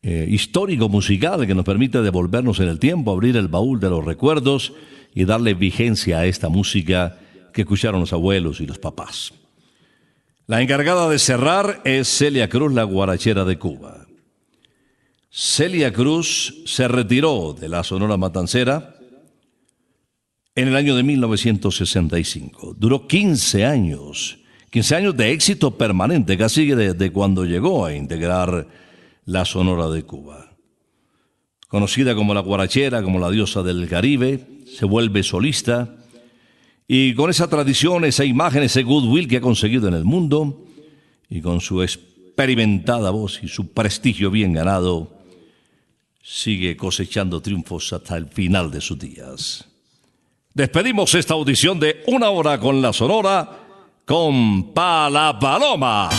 eh, 0.00 0.26
histórico 0.26 0.88
musical 0.88 1.46
que 1.46 1.54
nos 1.54 1.66
permite 1.66 2.00
devolvernos 2.00 2.60
en 2.60 2.68
el 2.68 2.78
tiempo, 2.78 3.12
abrir 3.12 3.36
el 3.36 3.48
baúl 3.48 3.78
de 3.78 3.90
los 3.90 4.02
recuerdos 4.02 4.72
y 5.14 5.24
darle 5.24 5.54
vigencia 5.54 6.18
a 6.18 6.26
esta 6.26 6.48
música 6.48 7.18
que 7.52 7.62
escucharon 7.62 8.00
los 8.00 8.12
abuelos 8.12 8.60
y 8.60 8.66
los 8.66 8.78
papás. 8.78 9.32
La 10.46 10.60
encargada 10.60 11.08
de 11.08 11.18
cerrar 11.18 11.80
es 11.84 12.08
Celia 12.08 12.48
Cruz, 12.48 12.72
la 12.72 12.82
guarachera 12.84 13.44
de 13.44 13.58
Cuba. 13.58 14.06
Celia 15.30 15.92
Cruz 15.92 16.62
se 16.66 16.88
retiró 16.88 17.56
de 17.58 17.68
la 17.68 17.84
Sonora 17.84 18.16
Matancera 18.16 18.96
en 20.54 20.68
el 20.68 20.76
año 20.76 20.94
de 20.94 21.02
1965. 21.02 22.76
Duró 22.78 23.06
15 23.06 23.64
años, 23.64 24.38
15 24.70 24.96
años 24.96 25.16
de 25.16 25.30
éxito 25.30 25.78
permanente, 25.78 26.36
casi 26.36 26.66
desde 26.66 27.10
cuando 27.12 27.44
llegó 27.44 27.86
a 27.86 27.94
integrar 27.94 28.66
la 29.24 29.44
Sonora 29.44 29.88
de 29.88 30.02
Cuba. 30.02 30.52
Conocida 31.68 32.14
como 32.14 32.34
la 32.34 32.40
guarachera, 32.40 33.02
como 33.02 33.18
la 33.18 33.30
diosa 33.30 33.62
del 33.62 33.88
Caribe, 33.88 34.44
se 34.76 34.84
vuelve 34.84 35.22
solista 35.22 35.96
y 36.88 37.14
con 37.14 37.30
esa 37.30 37.48
tradición, 37.48 38.04
esa 38.04 38.24
imagen, 38.24 38.62
ese 38.62 38.82
goodwill 38.82 39.28
que 39.28 39.38
ha 39.38 39.40
conseguido 39.40 39.88
en 39.88 39.94
el 39.94 40.04
mundo 40.04 40.66
y 41.28 41.40
con 41.40 41.60
su 41.60 41.82
experimentada 41.82 43.10
voz 43.10 43.40
y 43.42 43.48
su 43.48 43.72
prestigio 43.72 44.30
bien 44.30 44.52
ganado, 44.52 45.18
sigue 46.22 46.76
cosechando 46.76 47.40
triunfos 47.40 47.92
hasta 47.92 48.16
el 48.16 48.26
final 48.26 48.70
de 48.70 48.80
sus 48.80 48.98
días. 48.98 49.64
Despedimos 50.54 51.14
esta 51.14 51.34
audición 51.34 51.80
de 51.80 52.02
una 52.06 52.30
hora 52.30 52.60
con 52.60 52.82
la 52.82 52.92
Sonora 52.92 53.58
con 54.04 54.74
Pala 54.74 55.38
Paloma. 55.38 56.10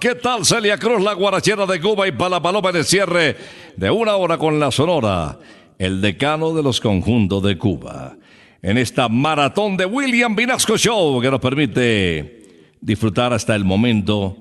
¿Qué 0.00 0.14
tal 0.14 0.44
Celia 0.44 0.78
Cruz, 0.78 1.02
la 1.02 1.14
guarachera 1.14 1.66
de 1.66 1.80
Cuba 1.80 2.06
y 2.06 2.12
para 2.12 2.40
Paloma 2.40 2.70
de 2.70 2.84
cierre 2.84 3.36
de 3.76 3.90
una 3.90 4.14
hora 4.16 4.38
con 4.38 4.60
la 4.60 4.70
Sonora, 4.70 5.38
el 5.78 6.00
decano 6.00 6.54
de 6.54 6.62
los 6.62 6.80
conjuntos 6.80 7.42
de 7.42 7.58
Cuba? 7.58 8.16
En 8.62 8.78
esta 8.78 9.08
maratón 9.08 9.76
de 9.76 9.86
William 9.86 10.36
Vinasco 10.36 10.76
Show 10.76 11.20
que 11.20 11.30
nos 11.30 11.40
permite 11.40 12.76
disfrutar 12.80 13.32
hasta 13.32 13.56
el 13.56 13.64
momento, 13.64 14.36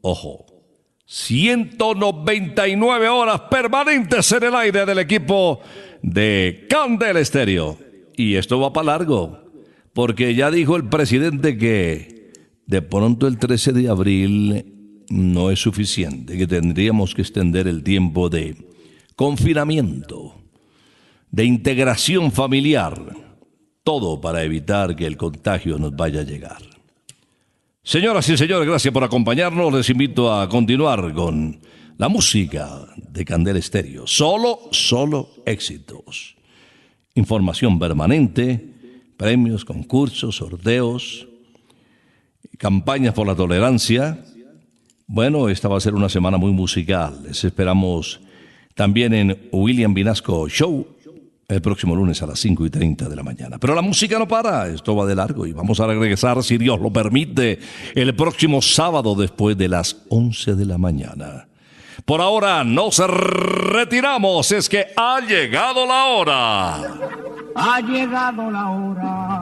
ojo, 0.00 0.46
199 1.04 3.08
horas 3.08 3.42
permanentes 3.50 4.32
en 4.32 4.44
el 4.44 4.54
aire 4.54 4.86
del 4.86 4.98
equipo 4.98 5.60
de 6.00 6.66
Candel 6.70 7.18
Estéreo. 7.18 7.76
Y 8.16 8.36
esto 8.36 8.60
va 8.60 8.72
para 8.72 8.86
largo, 8.86 9.40
porque 9.92 10.34
ya 10.34 10.50
dijo 10.50 10.76
el 10.76 10.88
presidente 10.88 11.58
que 11.58 12.32
de 12.66 12.80
pronto 12.80 13.26
el 13.26 13.38
13 13.38 13.72
de 13.72 13.88
abril 13.88 14.71
no 15.08 15.50
es 15.50 15.60
suficiente, 15.60 16.36
que 16.36 16.46
tendríamos 16.46 17.14
que 17.14 17.22
extender 17.22 17.68
el 17.68 17.82
tiempo 17.82 18.28
de 18.28 18.56
confinamiento, 19.16 20.34
de 21.30 21.44
integración 21.44 22.32
familiar, 22.32 23.16
todo 23.84 24.20
para 24.20 24.42
evitar 24.42 24.94
que 24.96 25.06
el 25.06 25.16
contagio 25.16 25.78
nos 25.78 25.94
vaya 25.94 26.20
a 26.20 26.24
llegar. 26.24 26.62
Señoras 27.84 28.28
y 28.28 28.36
señores, 28.36 28.68
gracias 28.68 28.94
por 28.94 29.02
acompañarnos. 29.02 29.72
Les 29.72 29.90
invito 29.90 30.32
a 30.32 30.48
continuar 30.48 31.12
con 31.12 31.58
la 31.98 32.08
música 32.08 32.86
de 32.96 33.24
Candel 33.24 33.56
Estéreo. 33.56 34.06
Solo, 34.06 34.68
solo 34.70 35.30
éxitos. 35.44 36.36
Información 37.14 37.78
permanente, 37.78 38.72
premios, 39.16 39.64
concursos, 39.64 40.36
sorteos, 40.36 41.26
campañas 42.58 43.14
por 43.14 43.26
la 43.26 43.34
tolerancia. 43.34 44.24
Bueno, 45.14 45.50
esta 45.50 45.68
va 45.68 45.76
a 45.76 45.80
ser 45.80 45.94
una 45.94 46.08
semana 46.08 46.38
muy 46.38 46.52
musical. 46.52 47.18
Les 47.24 47.44
esperamos 47.44 48.18
también 48.74 49.12
en 49.12 49.48
William 49.52 49.92
Vinasco 49.92 50.48
Show 50.48 50.86
el 51.48 51.60
próximo 51.60 51.94
lunes 51.94 52.22
a 52.22 52.26
las 52.26 52.40
5 52.40 52.64
y 52.64 52.70
30 52.70 53.10
de 53.10 53.16
la 53.16 53.22
mañana. 53.22 53.58
Pero 53.58 53.74
la 53.74 53.82
música 53.82 54.18
no 54.18 54.26
para, 54.26 54.68
esto 54.68 54.96
va 54.96 55.04
de 55.04 55.14
largo 55.14 55.44
y 55.46 55.52
vamos 55.52 55.80
a 55.80 55.86
regresar, 55.86 56.42
si 56.42 56.56
Dios 56.56 56.80
lo 56.80 56.90
permite, 56.90 57.58
el 57.94 58.16
próximo 58.16 58.62
sábado 58.62 59.14
después 59.14 59.54
de 59.58 59.68
las 59.68 59.98
11 60.08 60.54
de 60.54 60.64
la 60.64 60.78
mañana. 60.78 61.46
Por 62.06 62.22
ahora 62.22 62.64
nos 62.64 62.98
retiramos, 63.06 64.50
es 64.50 64.66
que 64.66 64.86
ha 64.96 65.20
llegado 65.20 65.84
la 65.84 66.04
hora. 66.06 66.76
Ha 67.54 67.80
llegado 67.82 68.50
la 68.50 68.70
hora. 68.70 69.41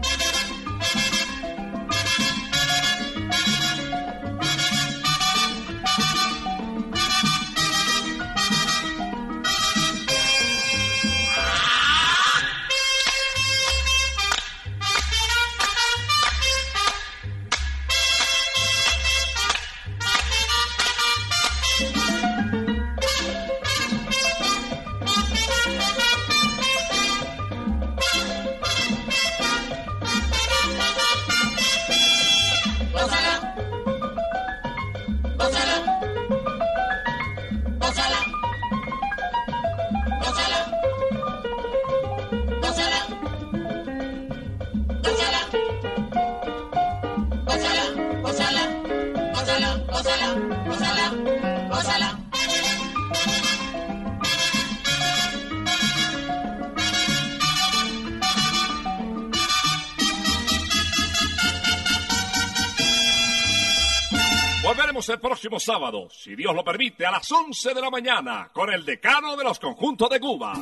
Próximo 65.51 65.59
sábado, 65.59 66.07
si 66.11 66.35
Dios 66.35 66.55
lo 66.55 66.63
permite, 66.63 67.05
a 67.05 67.11
las 67.11 67.29
11 67.29 67.73
de 67.73 67.81
la 67.81 67.89
mañana, 67.89 68.49
con 68.53 68.71
el 68.71 68.85
decano 68.85 69.35
de 69.35 69.43
los 69.43 69.59
conjuntos 69.59 70.09
de 70.09 70.19
Cuba. 70.19 70.53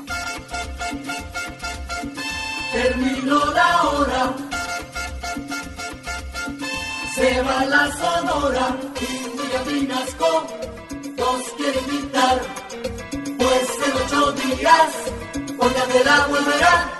Terminó 2.71 3.45
la 3.53 3.83
hora. 3.83 4.35
Se 7.13 7.41
va 7.41 7.65
la 7.65 7.91
sonora 7.91 8.77
y 9.01 9.37
William 9.37 9.65
Vinasco 9.67 10.47
nos 11.17 11.43
quiere 11.53 11.79
invitar. 11.79 12.41
Pues 13.37 13.69
en 13.85 13.93
ocho 14.05 14.31
días, 14.33 14.93
porque 15.57 16.03
la 16.03 16.27
volverá. 16.27 16.98